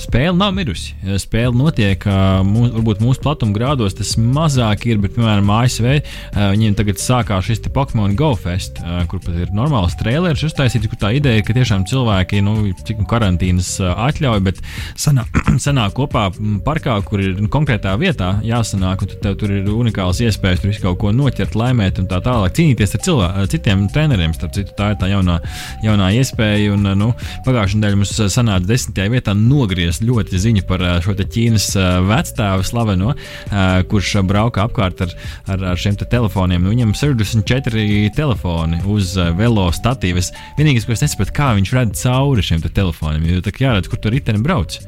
spēle 0.03 0.35
nav 0.37 0.53
mirusi. 0.57 0.95
Spēle 1.21 1.55
notiek, 1.57 2.03
uh, 2.09 2.41
mūs, 2.47 2.73
varbūt 2.77 3.03
mūsu 3.03 3.12
mūsu 3.13 3.21
platuma 3.23 3.53
grādos 3.53 3.93
tas 3.93 4.15
mazāk 4.17 4.87
ir, 4.89 4.97
bet, 5.03 5.13
piemēram, 5.15 5.49
ASV 5.53 5.87
viņiem 6.33 6.75
tagad 6.77 6.99
sākās 7.01 7.45
šis 7.45 7.61
Pokemon 7.73 8.15
Go 8.17 8.33
Fest, 8.39 8.79
kur 9.09 9.21
pat 9.21 9.37
ir 9.37 9.53
normāls 9.53 9.95
traileris 9.99 10.43
uztaisīts, 10.47 10.89
kur 10.89 10.99
tā 10.99 11.13
ideja 11.17 11.39
ir, 11.39 11.45
ka 11.45 11.53
tiešām 11.55 11.85
cilvēki, 11.89 12.41
nu, 12.45 12.55
cik 12.73 13.03
nu 13.03 13.07
karantīnas 13.09 13.69
atļauj, 13.83 14.41
bet 14.45 14.61
sanāk, 14.99 15.29
sanāk 15.65 15.95
kopā 15.97 16.27
parkā, 16.65 16.97
kur 17.05 17.21
ir 17.21 17.37
nu, 17.37 17.49
konkrētā 17.53 17.93
vietā 18.01 18.33
jāsanāk, 18.45 19.05
un 19.05 19.13
tev 19.23 19.37
tur 19.41 19.53
ir 19.53 19.69
unikāls 19.69 20.21
iespējas 20.25 20.63
tur 20.63 20.71
visu 20.71 20.83
kaut 20.85 20.99
ko 21.03 21.13
noķert, 21.13 21.57
laimēt 21.59 22.01
un 22.01 22.09
tā 22.09 22.21
tālāk, 22.23 22.55
cīnīties 22.57 22.97
ar 22.97 23.05
cilvē, 23.05 23.29
citiem 23.53 23.85
treneriem. 23.93 24.33
Starp 24.33 24.55
citu, 24.55 24.73
tā 24.77 24.93
ir 24.93 24.99
tā 25.01 25.11
jaunā, 25.11 25.37
jaunā 25.85 26.09
iespēja, 26.17 26.73
un, 26.73 26.89
nu, 26.97 27.11
pagājušajā 27.45 27.81
nedēļā 27.81 27.99
mums 28.01 28.15
sanāca 28.33 28.69
desmitajā 28.69 29.13
vietā 29.13 29.35
nogriezt 29.37 30.05
ļoti 30.05 30.41
ziņu 30.47 30.65
par 30.69 30.85
šo 31.05 31.15
Ķīnas 31.23 31.69
vecstāvu 32.07 32.65
slavenu 32.67 33.02
no, 33.03 33.13
uh, 33.13 33.77
kurš 33.89 34.15
brauka 34.29 34.65
apkārt 34.67 35.03
ar, 35.05 35.13
ar, 35.51 35.67
ar 35.73 35.79
šiem 35.79 35.97
te 35.99 36.07
telefoniem. 36.09 36.65
Viņam 36.71 36.95
64 36.97 37.85
telefoni 38.15 38.81
uz 38.89 39.15
uh, 39.19 39.31
velo 39.37 39.67
statīvas. 39.75 40.31
Vienīgais, 40.59 40.87
ko 40.87 40.95
es 40.95 41.05
nesaprotu, 41.05 41.35
kā 41.37 41.51
viņš 41.59 41.73
redz 41.77 42.05
cauri 42.05 42.45
šiem 42.45 42.63
telefoniem, 42.65 43.27
jo 43.29 43.43
tā 43.45 43.53
kā 43.53 43.67
jāredz, 43.67 43.91
kur 43.91 44.01
tur 44.01 44.15
riteni 44.15 44.43
brauc. 44.43 44.79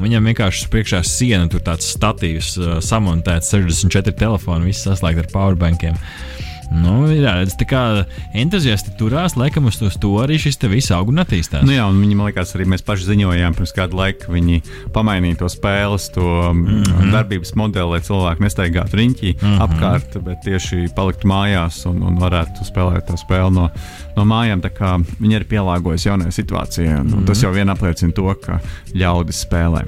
Viņam 0.00 0.26
vienkārši 0.26 0.70
priekšā 0.72 1.04
siena, 1.06 1.46
tur 1.50 1.62
tāds 1.66 1.92
statīvs, 1.94 2.54
uh, 2.58 2.78
samontēts 2.82 3.54
64 3.54 4.16
telefoni, 4.18 4.72
viss 4.72 4.86
saslēgts 4.88 5.26
ar 5.26 5.30
powerbankiem. 5.34 6.00
Nu, 6.72 7.04
jā, 7.12 7.34
redz, 7.40 7.56
tā 7.60 7.66
kā 7.68 7.82
entuziasti 8.36 8.94
turās, 8.98 9.36
laikam 9.38 9.68
uz 9.70 9.78
to, 9.80 9.90
to 10.00 10.12
arī 10.22 10.38
šis 10.40 10.58
viss 10.70 10.92
aug 10.94 11.10
un 11.12 11.22
attīstās. 11.22 11.64
Nu, 11.66 11.74
jā, 11.74 11.84
un 11.90 11.98
viņi, 12.00 12.16
man 12.18 12.30
liekas, 12.30 12.54
arī 12.56 12.66
mēs 12.72 12.84
paši 12.86 13.08
ziņojām 13.10 13.56
pirms 13.58 13.74
kāda 13.76 13.98
laika, 13.98 14.30
viņi 14.32 14.62
pamainīja 14.94 15.40
to 15.42 15.50
spēles, 15.52 16.08
to 16.14 16.24
mm 16.52 16.82
-hmm. 16.82 17.12
darbības 17.12 17.54
modeli, 17.60 17.90
lai 17.90 18.00
cilvēki 18.00 18.46
nestaigātu 18.46 19.00
riņķī 19.00 19.34
mm 19.34 19.44
-hmm. 19.44 19.60
apkārt, 19.66 20.18
bet 20.24 20.42
tieši 20.44 20.88
paliktu 20.96 21.28
mājās 21.28 21.84
un, 21.90 22.02
un 22.02 22.18
varētu 22.18 22.64
spēlēt 22.64 23.06
to 23.06 23.16
spēli 23.16 23.54
no, 23.54 23.70
no 24.16 24.24
mājām. 24.24 24.62
Viņi 25.20 25.34
ir 25.34 25.44
pielāgojušies 25.44 26.06
jaunajai 26.06 26.32
situācijai, 26.32 27.00
un, 27.00 27.06
mm 27.06 27.12
-hmm. 27.12 27.18
un 27.18 27.24
tas 27.24 27.42
jau 27.42 27.52
vien 27.52 27.68
apliecina 27.68 28.12
to, 28.12 28.34
ka 28.34 28.60
ļaudis 28.94 29.46
spēlē. 29.46 29.84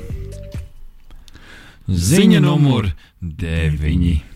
Ziņa 1.89 2.41
numur 2.41 2.91
9. 3.23 4.36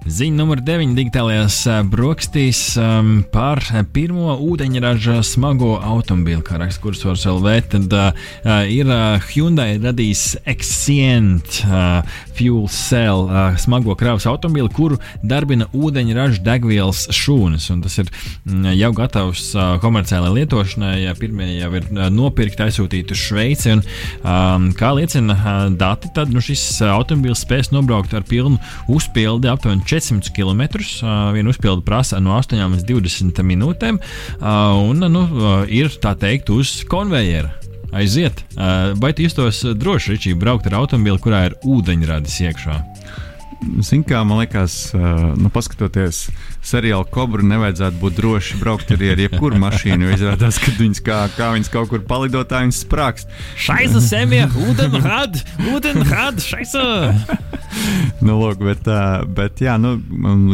Ziņa 0.00 0.32
numur 0.32 0.62
9 0.64 0.94
digitālajās 0.96 1.58
brokastīs 1.92 2.58
um, 2.80 3.18
par 3.28 3.60
pirmo 3.92 4.32
ūdeņraža 4.40 5.18
smago 5.28 5.74
automobīlu, 5.76 6.40
kā 6.46 6.56
raksta 6.56 6.80
kursors 6.80 7.26
LV. 7.28 7.52
Tad 7.74 7.92
uh, 7.92 8.30
ir 8.64 8.88
uh, 8.88 9.20
Hyundai 9.28 9.74
radījis 9.82 10.22
Exient 10.48 11.60
uh, 11.66 12.00
Fuel 12.38 12.64
Cell 12.72 13.26
uh, 13.26 13.58
smago 13.60 13.92
kravas 14.00 14.24
automobīlu, 14.30 14.70
kuru 14.72 14.96
darbina 15.20 15.68
ūdeņraža 15.76 16.40
degvielas 16.48 17.04
šūnas. 17.12 17.68
Un 17.74 17.84
tas 17.84 17.98
ir 18.00 18.08
mm, 18.08 18.72
jau 18.80 18.90
gatavs 18.96 19.50
uh, 19.52 19.74
komerciālai 19.84 20.32
lietošanai. 20.38 20.94
Ja 21.02 21.12
pirmie 21.18 21.50
jau 21.58 21.74
ir 21.76 21.90
uh, 21.92 22.06
nopirkti, 22.08 22.64
aizsūtīti 22.70 23.12
uz 23.12 23.26
Šveici. 23.26 23.76
Un, 23.76 23.84
um, 24.24 24.72
kā 24.80 24.94
liecina 24.96 25.36
uh, 25.36 25.62
dati, 25.76 26.08
tad 26.16 26.32
nu, 26.32 26.40
šis 26.40 26.64
automobīls 26.88 27.44
spēs 27.44 27.68
nobraukt 27.76 28.16
ar 28.16 28.24
pilnu 28.24 28.56
uzpildi 28.88 29.52
aptuveni 29.52 29.89
400 29.90 30.30
km. 30.36 30.62
Viena 31.34 31.50
uzpildu 31.50 31.82
prasa 31.86 32.20
no 32.22 32.36
8 32.38 32.60
līdz 32.76 32.86
20 32.86 33.42
minūtēm, 33.46 33.98
un 34.86 35.08
nu, 35.10 35.24
ir 35.66 35.90
tā 36.02 36.14
teikt 36.18 36.52
uz 36.54 36.80
konvejera. 36.90 37.56
Aiziet, 37.90 38.44
vai 39.02 39.10
tu 39.10 39.24
justos 39.26 39.64
droši, 39.66 40.12
Ričī, 40.14 40.36
braukt 40.38 40.68
ar 40.70 40.78
automobili, 40.78 41.18
kurā 41.18 41.40
ir 41.48 41.56
ūdeņradis 41.66 42.36
iekšā? 42.46 42.76
Ziniet, 43.82 44.06
kā 44.08 44.22
man 44.24 44.38
liekas, 44.40 44.92
nu, 45.36 45.50
paskatoties 45.52 46.28
seriālu 46.64 47.06
Kobru, 47.10 47.44
nevajadzētu 47.46 48.00
būt 48.00 48.16
droši 48.18 48.58
braukt 48.60 48.92
arī 48.94 49.12
ar 49.14 49.22
jebkuru 49.24 49.60
mašīnu. 49.60 50.06
Jo 50.06 50.16
izrādās, 50.16 50.60
ka 50.60 50.74
viņas 50.78 51.02
kā, 51.06 51.20
kā 51.36 51.50
viņas 51.56 51.72
kaut 51.72 51.90
kur 51.92 52.04
palidotā, 52.06 52.62
viņas 52.64 52.82
sprākst. 52.84 53.32
Šaisa 53.60 54.02
semie, 54.04 54.44
ūdenrad, 54.68 55.40
ūdenrad, 55.72 56.42
šaisa! 56.44 56.84
nu, 58.24 58.36
lūk, 58.36 58.60
bet, 58.64 58.88
bet 59.36 59.62
jā, 59.62 59.76
nu, 59.80 59.94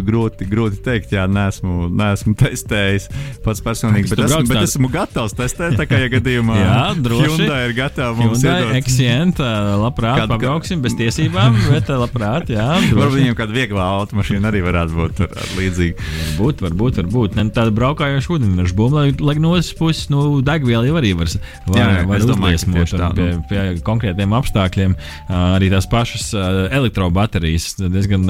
grūti, 0.07 0.47
grūti 0.49 0.81
teikt, 0.85 1.15
jā, 1.17 1.27
neesmu, 1.31 1.89
neesmu 1.97 2.37
testējis 2.39 3.09
pats 3.45 3.63
personīgi, 3.65 4.11
bet 4.13 4.25
esmu, 4.27 4.43
bet 4.51 4.63
esmu 4.63 4.91
gatavs 4.93 5.35
testēt, 5.37 5.77
tā 5.81 5.89
kā, 5.89 6.01
ja 6.05 6.11
gadījumā 6.13 6.59
jā, 6.61 6.79
droši. 7.03 7.31
Hyundai 7.33 7.61
ir 7.69 7.77
gatava 7.79 8.15
mums 8.21 8.45
iedot. 8.45 8.75
Exient, 8.79 9.43
labprāt, 9.83 10.23
Kādu... 10.23 10.37
pabrauksim 10.37 10.85
bez 10.85 10.97
tiesībām, 10.99 11.59
bet 11.73 11.91
labprāt, 11.91 12.53
jā. 12.55 12.69
Droši. 12.87 13.01
Varbūt 13.01 13.19
viņiem 13.21 13.39
kāda 13.39 13.57
viegla 13.57 13.89
automašīna 14.03 14.53
arī 14.53 14.63
varētu 14.67 15.01
būt 15.01 15.25
līdzīgu. 15.59 15.96
Varbūt, 15.97 16.63
varbūt, 16.65 17.01
varbūt. 17.03 17.37
Ne, 17.39 17.47
tāda 17.55 17.73
braukājoša 17.77 18.33
ūdeņraža 18.37 18.77
bumba, 18.77 19.05
lai, 19.05 19.15
lai 19.21 19.37
no 19.43 19.55
otras 19.57 19.73
puses, 19.77 20.09
nu, 20.13 20.41
degviela 20.45 20.87
jau 20.89 20.97
arī 21.01 21.13
var, 21.19 21.31
var, 21.67 21.79
jā, 21.79 21.87
jā, 21.97 22.05
var 22.11 22.27
uzliesmot 22.27 22.95
tā, 22.95 23.11
pie, 23.17 23.29
nu. 23.33 23.45
pie 23.51 23.65
konkrētiem 23.87 24.37
apstākļiem. 24.37 24.97
Arī 25.37 25.71
tās 25.73 25.89
pašas 25.91 26.31
elektrobaterijas 26.77 27.75
diezgan 27.81 28.27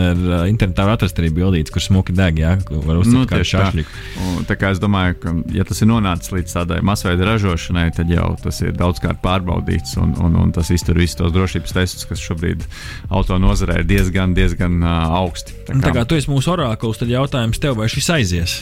internetā 0.47 0.87
var 0.87 0.97
atrast 0.99 1.19
arī 1.23 1.33
bildītas, 1.37 1.75
kur 1.75 1.85
smuki 1.85 2.15
deg, 2.17 2.41
jā, 2.43 2.57
var 2.87 3.01
uzlikt 3.03 3.19
nu, 3.19 3.31
kādu 3.31 3.49
šašliku. 3.51 3.97
Tā. 4.17 4.47
tā 4.53 4.59
kā 4.61 4.73
es 4.75 4.83
domāju, 4.83 5.19
ka, 5.23 5.35
ja 5.57 5.67
tas 5.69 5.83
ir 5.83 5.91
nonācis 5.91 6.33
līdz 6.35 6.57
tādai 6.59 6.81
masveida 6.87 7.29
ražošanai, 7.29 7.89
tad 7.97 8.11
jau 8.13 8.33
tas 8.43 8.61
ir 8.65 8.75
daudzkārt 8.77 9.23
pārbaudīts 9.25 9.97
un, 10.03 10.15
un, 10.23 10.39
un 10.45 10.55
tas 10.57 10.71
iztur 10.75 10.99
visus 11.01 11.19
tos 11.19 11.35
drošības 11.35 11.77
testus, 11.77 12.07
kas 12.09 12.23
šobrīd 12.23 12.65
auto 13.11 13.39
nozarē 13.41 13.81
ir 13.83 13.89
diezgan, 13.89 14.35
diezgan 14.37 14.79
uh, 14.85 15.17
augsti. 15.21 15.57
Tā 15.67 15.77
kā, 15.77 15.83
tā 15.89 15.95
kā 15.99 16.05
tu 16.09 16.19
esi 16.19 16.31
mūsu 16.31 16.53
orākuls, 16.55 17.01
tad 17.01 17.13
jautājums 17.13 17.56
tev, 17.63 17.77
vai 17.81 17.91
šis 17.93 18.11
aizies? 18.15 18.57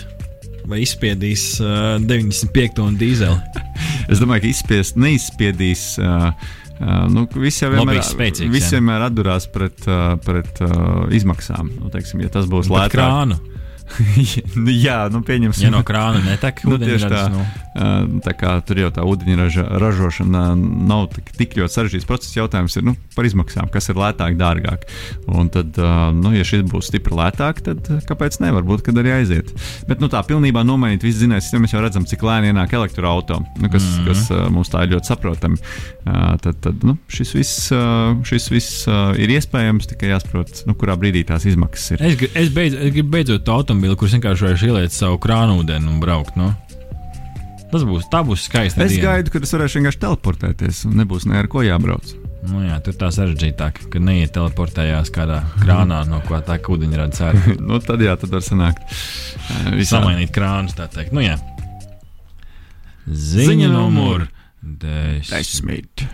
Vai 0.64 0.80
izspiedīs 0.85 1.59
uh, 1.61 1.96
95 2.00 2.83
un 2.85 2.98
dīzeli? 3.00 3.64
es 4.12 4.20
domāju, 4.22 4.46
ka 4.46 4.52
izspiest, 4.52 5.00
neizspiedīs. 5.00 5.94
Uh, 6.02 6.61
Uh, 6.74 7.04
nu, 7.07 7.22
visi 7.38 7.62
jau 7.62 7.68
vienmēr, 7.70 8.00
spēcīgs, 8.02 8.72
vienmēr 8.74 9.04
atdurās 9.07 9.44
pret, 9.54 9.85
uh, 9.87 10.16
pret 10.18 10.59
uh, 10.66 11.04
izmaksām. 11.14 11.68
Nu, 11.78 11.87
teiksim, 11.92 12.24
ja 12.24 12.33
tas 12.35 12.48
būs 12.50 12.66
lētāk, 12.66 12.96
krānu. 12.96 13.38
nu, 14.64 14.73
jā, 14.73 14.99
nu, 15.12 15.20
pieņemsim. 15.27 15.68
Ja 15.68 15.73
no 15.75 15.83
krāna 15.87 16.23
netek 16.25 16.62
nu, 16.68 16.79
tieši 16.81 17.11
tā. 17.11 17.23
Nu. 17.33 17.44
Tā 18.25 18.35
kā 18.38 18.53
tur 18.66 18.79
jau 18.79 18.90
tā 18.94 19.03
ūdeņraža 19.07 19.64
ražošana 19.83 20.44
nav 20.55 21.09
tik, 21.14 21.33
tik 21.35 21.57
ļoti 21.59 21.75
sarežģīts 21.75 22.09
process. 22.09 22.37
Jautājums 22.37 22.77
ir 22.79 22.87
nu, 22.87 22.94
par 23.16 23.27
izmaksām, 23.27 23.70
kas 23.73 23.90
ir 23.90 23.99
lētāk, 23.99 24.37
dārgāk. 24.38 24.87
Un 25.27 25.51
tad, 25.55 25.79
nu, 26.14 26.35
ja 26.37 26.47
šis 26.47 26.64
būs 26.70 26.90
stipri 26.92 27.18
lētāk, 27.18 27.64
tad 27.66 27.90
kāpēc 28.09 28.38
ne? 28.44 28.53
Varbūt, 28.55 28.85
kad 28.87 29.01
arī 29.03 29.16
aiziet. 29.16 29.51
Bet 29.88 30.03
nu, 30.03 30.11
tā 30.12 30.23
pilnībā 30.27 30.62
nomainīt 30.66 31.05
visu 31.05 31.25
zinājums, 31.25 31.51
mēs 31.64 31.75
jau 31.75 31.83
redzam, 31.83 32.07
cik 32.09 32.23
lēni 32.25 32.53
ienāk 32.53 32.77
elektroautorāta, 32.79 33.40
nu, 33.59 33.70
kas, 33.73 33.83
mm 33.83 33.97
-hmm. 33.99 34.07
kas 34.09 34.53
mums 34.55 34.70
tā 34.70 34.85
ir 34.85 34.94
ļoti 34.94 35.11
saprotami. 35.11 35.59
Tad, 36.05 36.61
tad 36.62 36.85
nu, 36.87 36.97
šis 37.09 37.35
viss, 37.35 37.73
šis 38.29 38.51
viss 38.53 38.87
ir 39.18 39.35
iespējams, 39.35 39.88
tikai 39.90 40.12
jāsaprot, 40.12 40.62
nu, 40.68 40.75
kurā 40.79 40.97
brīdī 41.01 41.25
tās 41.27 41.47
izmaksas 41.49 41.94
ir. 41.94 42.05
Es, 42.05 42.23
es, 42.35 42.51
beidz, 42.55 42.77
es 42.79 42.92
gribu 42.94 43.14
beidzot 43.16 43.44
automobili, 43.74 43.96
kurš 43.98 44.18
vienkārši 44.18 44.44
varēšu 44.46 44.68
ieliet 44.68 44.94
savu 44.94 45.18
krānūdeni 45.18 45.88
un 45.90 45.98
braukt. 46.00 46.37
No? 46.38 46.52
Tas 47.72 47.82
būs, 47.82 48.06
būs 48.06 48.46
skaisti. 48.46 48.80
Es 48.84 48.94
diena. 48.94 49.16
gaidu, 49.16 49.32
ka 49.34 49.40
es 49.42 49.54
varēšu 49.54 49.80
vienkārši 49.80 50.00
teleportēties 50.04 50.84
un 50.87 50.94
nebūs 51.00 51.26
ne 51.26 51.40
ar 51.40 51.48
ko 51.50 51.64
jābrauc. 51.64 52.12
Nu 52.44 52.60
jā, 52.62 52.76
tur 52.84 52.94
tā 53.00 53.08
sarežģītāk, 53.10 53.87
ka 53.90 53.98
neiet 53.98 54.34
teleportējās 54.37 55.10
kādā 55.10 55.40
krānā, 55.62 56.02
no 56.06 56.20
ko 56.28 56.38
tā 56.44 56.58
ūdeņa 56.60 57.00
rada 57.00 57.18
cēlā. 57.18 57.54
nu, 57.68 57.80
tad 57.82 58.04
jā, 58.04 58.14
tad 58.20 58.37
var 58.37 58.44
sanākt. 58.44 58.84
Visā. 59.74 59.96
Samainīt 59.96 60.34
krānus, 60.34 60.76
tā 60.78 60.87
teikt. 60.92 61.16
Nu, 61.16 61.24
jā. 61.24 61.38
Ziņa, 63.08 63.48
Ziņa 63.48 63.72
numur 63.72 64.28
desmit. 64.60 65.32
desmit. 65.32 66.06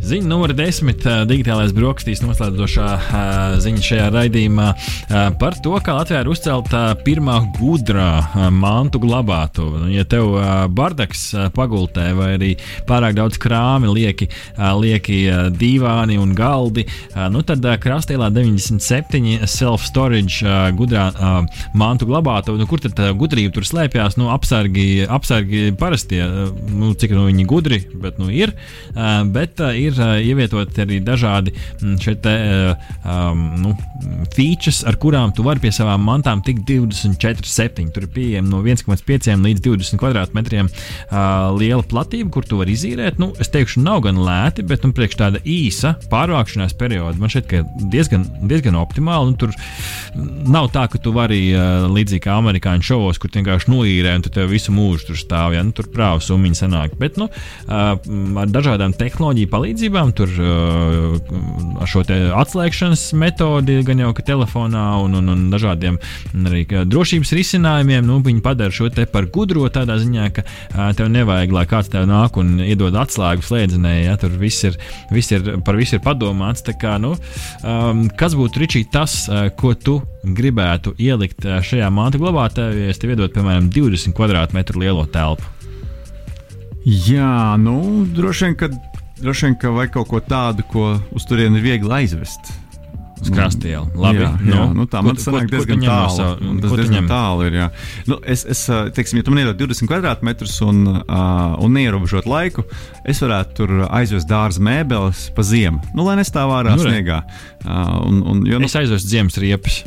Ziņa 0.00 0.26
numur 0.26 0.52
desmit- 0.56 1.04
digitālais 1.30 1.74
brokastīs 1.76 2.22
noslēdzošā 2.24 2.86
ziņa 3.60 3.82
šajā 3.84 4.06
raidījumā 4.14 4.68
par 5.38 5.54
to, 5.62 5.74
kā 5.84 5.92
Latvijā 5.98 6.22
ir 6.24 6.30
uzcelta 6.32 6.80
pirmā 7.04 7.36
gudrā 7.58 8.50
mantu 8.50 8.98
glabātuve. 9.02 9.82
Nu, 9.84 9.90
ja 9.92 10.04
tev 10.08 10.32
bardaks 10.72 11.52
pagultē 11.54 12.14
vai 12.16 12.30
arī 12.38 12.50
pārāk 12.88 13.14
daudz 13.18 13.38
krāmi, 13.38 13.90
lieki, 13.92 14.28
lieki 14.56 15.18
divāni 15.60 16.18
un 16.18 16.34
galdi, 16.34 16.86
nu 17.30 17.42
tad 17.42 17.60
krastēlā 17.84 18.30
97 18.32 19.44
self-storage 19.44 20.40
gudrā 20.80 21.10
mantu 21.74 22.08
glabātuve. 22.10 22.58
Nu, 22.58 22.66
kur 22.66 22.80
tad 22.80 22.98
gudrība 23.20 23.52
tur 23.58 23.68
slēpjas? 23.68 24.16
Nu, 24.16 24.30
apsargi, 24.32 25.04
apsargi 25.06 25.76
parastie, 25.78 26.24
nu, 26.72 26.94
cik 26.94 27.14
nu 27.14 27.28
viņi 27.28 27.46
gudri, 27.46 27.84
bet 28.00 28.18
nu 28.18 28.32
ir. 28.32 28.56
Bet 29.30 29.60
ir 29.60 29.89
ir 29.90 30.26
ievietoti 30.30 30.84
arī 30.84 31.00
dažādi 31.04 31.54
mm, 31.54 31.96
šeit, 32.02 32.26
um, 33.04 33.44
nu, 33.60 33.74
features, 34.34 34.82
ar 34.88 34.98
kurām 35.00 35.34
tu 35.36 35.44
vari 35.46 35.62
pie 35.62 35.72
savām 35.74 36.02
mantām 36.06 36.42
tikt 36.46 36.64
24,7. 36.68 37.90
Tur 37.94 38.06
ir 38.06 38.12
pieejama 38.14 38.50
no 38.50 38.62
1,5 38.64 39.30
līdz 39.44 39.64
20 39.66 40.00
kvadrātmetriem 40.00 40.70
uh, 40.70 41.50
liela 41.56 41.84
platība, 41.86 42.30
kur 42.34 42.46
tu 42.48 42.60
vari 42.60 42.74
izīrēt. 42.76 43.20
Nu, 43.22 43.32
es 43.40 43.52
teikšu, 43.52 43.82
nav 43.84 44.02
gan 44.06 44.20
lēti, 44.20 44.64
bet 44.66 44.86
nu, 44.86 44.94
priekš 44.96 45.18
tāda 45.20 45.42
īsa 45.44 45.96
pārvākšanās 46.10 46.76
perioda 46.80 47.20
man 47.20 47.32
šķiet, 47.32 47.48
ka 47.50 47.62
diezgan, 47.92 48.24
diezgan 48.48 48.78
optimāli. 48.80 49.32
Nu, 49.32 49.38
tur 49.38 49.54
nav 50.50 50.70
tā, 50.74 50.86
ka 50.90 51.00
tu 51.02 51.12
vari 51.14 51.42
uh, 51.52 51.86
līdzīgi 51.92 52.24
kā 52.24 52.36
amerikāņu 52.40 52.86
šovos, 52.86 53.20
kur 53.20 53.32
vienkārši 53.34 53.70
noīrē 53.70 54.16
un 54.18 54.24
tu 54.24 54.32
tev 54.34 54.50
visu 54.52 54.74
mūžu 54.74 55.10
tur 55.10 55.20
stāv. 55.20 55.54
Ja? 55.56 55.64
Nu, 55.66 55.74
tur 55.76 55.90
prāvas 55.92 56.28
summiņa 56.30 56.60
sanāk. 56.62 56.96
Bet 57.00 57.20
nu, 57.20 57.28
uh, 57.30 57.92
ar 58.42 58.52
dažādām 58.52 58.94
tehnoloģiju 58.98 59.50
palīdzību 59.52 59.79
palīdzībām, 59.80 60.10
tur 60.12 60.28
uh, 60.36 61.80
ar 61.80 61.88
šo 61.88 62.02
atslēgšanas 62.36 63.14
metodi, 63.16 63.78
gan 63.86 64.00
jau 64.02 64.10
ka 64.12 64.22
telefonā 64.22 65.00
un, 65.00 65.14
un, 65.16 65.28
un 65.32 65.46
dažādiem 65.52 65.96
arī 66.34 66.64
drošības 66.84 67.32
risinājumiem. 67.32 68.04
Nu, 68.04 68.20
viņi 68.20 68.42
padara 68.44 68.70
šo 68.70 68.90
te 68.92 69.06
par 69.08 69.30
gudro 69.32 69.68
tādā 69.72 69.96
ziņā, 70.00 70.26
ka 70.36 70.44
uh, 70.44 70.90
tev 70.96 71.08
nevajag, 71.12 71.54
lai 71.54 71.64
kāds 71.70 71.88
tev 71.92 72.04
nāk 72.10 72.36
un 72.40 72.58
iedod 72.60 72.94
atslēgu 72.94 73.46
slēdzenē. 73.46 73.94
Ja, 74.04 74.18
tur 74.20 74.34
viss 74.40 74.66
ir, 74.68 74.76
viss 75.10 75.32
ir, 75.32 75.48
par 75.64 75.78
visu 75.80 75.96
ir 75.96 76.04
padomāts. 76.04 76.66
Kā, 76.80 76.98
nu, 77.00 77.14
um, 77.64 78.04
kas 78.16 78.36
būtu 78.36 78.60
Ričī 78.60 78.84
tas, 78.92 79.24
uh, 79.30 79.48
ko 79.56 79.72
tu 79.74 80.00
gribētu 80.20 80.92
ielikt 81.00 81.46
šajā 81.64 81.88
mantu 81.94 82.20
glabātājā, 82.20 82.84
ja 82.84 82.92
es 82.92 83.00
tev 83.00 83.14
iedotu, 83.14 83.38
piemēram, 83.38 83.72
20 83.72 84.12
km2 84.16 84.84
lielo 84.84 85.06
telpu? 85.08 85.48
Jā, 86.80 87.56
nu, 87.60 88.06
droši 88.16 88.46
vien, 88.46 88.54
ka, 88.56 88.70
droši 89.22 89.48
vien, 89.48 89.60
ka 89.60 89.74
vajag 89.74 89.94
kaut 89.98 90.10
ko 90.10 90.24
tādu, 90.24 90.66
ko 90.70 90.90
uz 91.16 91.28
turieni 91.28 91.60
ir 91.60 91.66
viegli 91.70 91.96
aizvest. 92.00 92.52
Uz 93.20 93.28
krastielu. 93.28 93.84
Labi, 94.00 94.22
jā, 94.22 94.30
nu, 94.40 94.52
jā, 94.54 94.62
nu, 94.78 94.86
tā 94.88 95.02
man 95.04 95.18
sanāk 95.20 95.50
diezgan 95.52 95.82
tālu. 95.84 96.28
No 96.40 96.54
tas 96.62 96.72
diezgan 96.80 97.08
tālu 97.10 97.44
ir. 97.50 97.58
Jā. 97.58 97.66
Nu, 98.08 98.16
es, 98.24 98.46
es, 98.48 98.62
teiksim, 98.96 99.20
ja 99.20 99.26
tu 99.26 99.34
man 99.34 99.42
iedod 99.42 99.60
20 99.60 99.90
kvadrātmetrus 99.90 100.56
un, 100.64 100.80
uh, 100.88 101.52
un 101.60 101.76
neierobežot 101.76 102.28
laiku, 102.30 102.64
es 103.04 103.20
varētu 103.20 103.56
tur 103.60 103.74
aizvest 103.90 104.30
dārza 104.30 104.64
mēbeles 104.64 105.26
pa 105.36 105.44
ziemu, 105.44 105.82
nu, 105.92 106.08
lai 106.08 106.16
nestāv 106.22 106.54
ārā 106.56 106.78
nu, 106.78 106.86
sniegā. 106.86 107.20
Uh, 107.60 107.98
un, 108.08 108.22
un, 108.24 108.44
jo, 108.48 108.62
nu, 108.62 108.70
es 108.70 108.80
aizvestu 108.80 109.12
ziemas 109.12 109.36
riepas. 109.42 109.82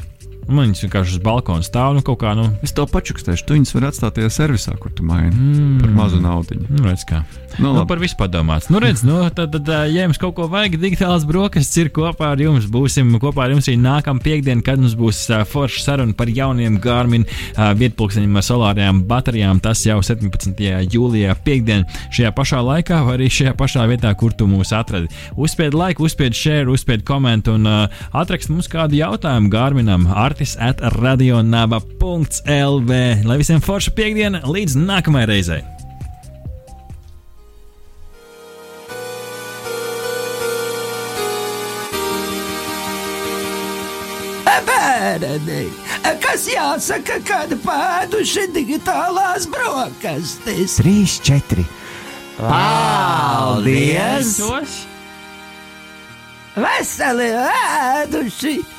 Man 0.48 0.68
viņas 0.68 0.84
vienkārši 0.86 1.16
uz 1.18 1.22
balkona 1.24 1.64
stāv. 1.66 1.94
Nu, 1.96 2.04
kā, 2.04 2.34
nu. 2.38 2.50
Es 2.66 2.76
to 2.76 2.86
pačukstēšu. 2.90 3.46
Tu 3.48 3.58
viņus 3.58 3.74
vari 3.78 3.90
atstāt 3.90 4.18
tajā 4.18 4.32
servisā, 4.34 4.76
kur 4.80 4.92
tu 4.96 5.06
maini 5.08 5.32
mm. 5.32 5.80
par 5.84 5.94
mazu 5.96 6.20
naudu. 6.24 6.60
Nu, 6.68 6.84
redz, 6.88 7.06
kā. 7.08 7.24
Nu, 7.60 7.72
nu, 7.76 7.84
par 7.86 8.00
visu 8.02 8.18
padomāts. 8.18 8.68
Nu, 8.74 8.80
redz, 8.82 9.04
nu, 9.06 9.20
tad, 9.36 9.54
tad, 9.54 9.70
ja 9.94 10.06
jums 10.08 10.20
kaut 10.22 10.34
ko 10.38 10.48
vajag, 10.52 10.80
digitālās 10.82 11.26
brokastis 11.30 11.84
ir 11.84 11.92
kopā 11.94 12.32
ar 12.34 12.42
jums. 12.42 12.66
Būsim 12.72 13.12
kopā 13.22 13.46
ar 13.46 13.54
jums 13.54 13.70
arī 13.70 13.78
nākamā 13.82 14.24
piekdiena, 14.26 14.64
kad 14.66 14.82
mums 14.82 14.96
būs 14.98 15.22
uh, 15.30 15.44
forša 15.48 15.84
saruna 15.86 16.18
par 16.18 16.32
jauniem 16.34 16.80
Garmin 16.82 17.28
uh, 17.28 17.72
vietpulksteņiem 17.78 18.40
ar 18.40 18.48
solārajām 18.48 19.04
baterijām. 19.10 19.62
Tas 19.64 19.84
jau 19.86 20.00
17. 20.04 20.64
jūlijā, 20.94 21.38
piekdienā, 21.46 21.88
šajā 22.14 22.34
pašā 22.36 22.64
laikā, 22.66 23.04
vai 23.08 23.18
arī 23.20 23.30
šajā 23.34 23.54
pašā 23.60 23.86
vietā, 23.92 24.14
kur 24.18 24.34
tu 24.38 24.50
mūs 24.50 24.74
atradi. 24.76 25.12
Uzspied 25.38 25.78
laiku, 25.78 26.08
uzspied 26.10 26.38
share, 26.38 26.70
uzspied 26.74 27.06
komentu 27.08 27.56
un 27.60 27.70
uh, 27.70 28.04
atrakst 28.18 28.52
mums 28.54 28.72
kādu 28.72 28.98
jautājumu 28.98 29.54
Garminam. 29.54 30.10
Artis 30.34 30.58
at 30.58 30.82
radionava.lv. 30.82 32.92
Lai 33.30 33.38
visiem 33.38 33.62
forša 33.62 33.92
piekdiena, 33.94 34.42
līdz 34.50 34.74
nākamajai 34.82 35.28
reizei! 35.30 35.62
bērni, 44.64 45.68
kas 46.24 46.48
jāsaka, 46.50 47.20
kad 47.28 47.54
pēduši 47.62 48.48
digitālās 48.58 49.46
brokastis. 49.54 50.80
Trīs, 50.82 51.22
četri. 51.22 51.62
Paldies! 52.42 54.40
Veseli 56.58 57.36
ēduši! 57.38 58.73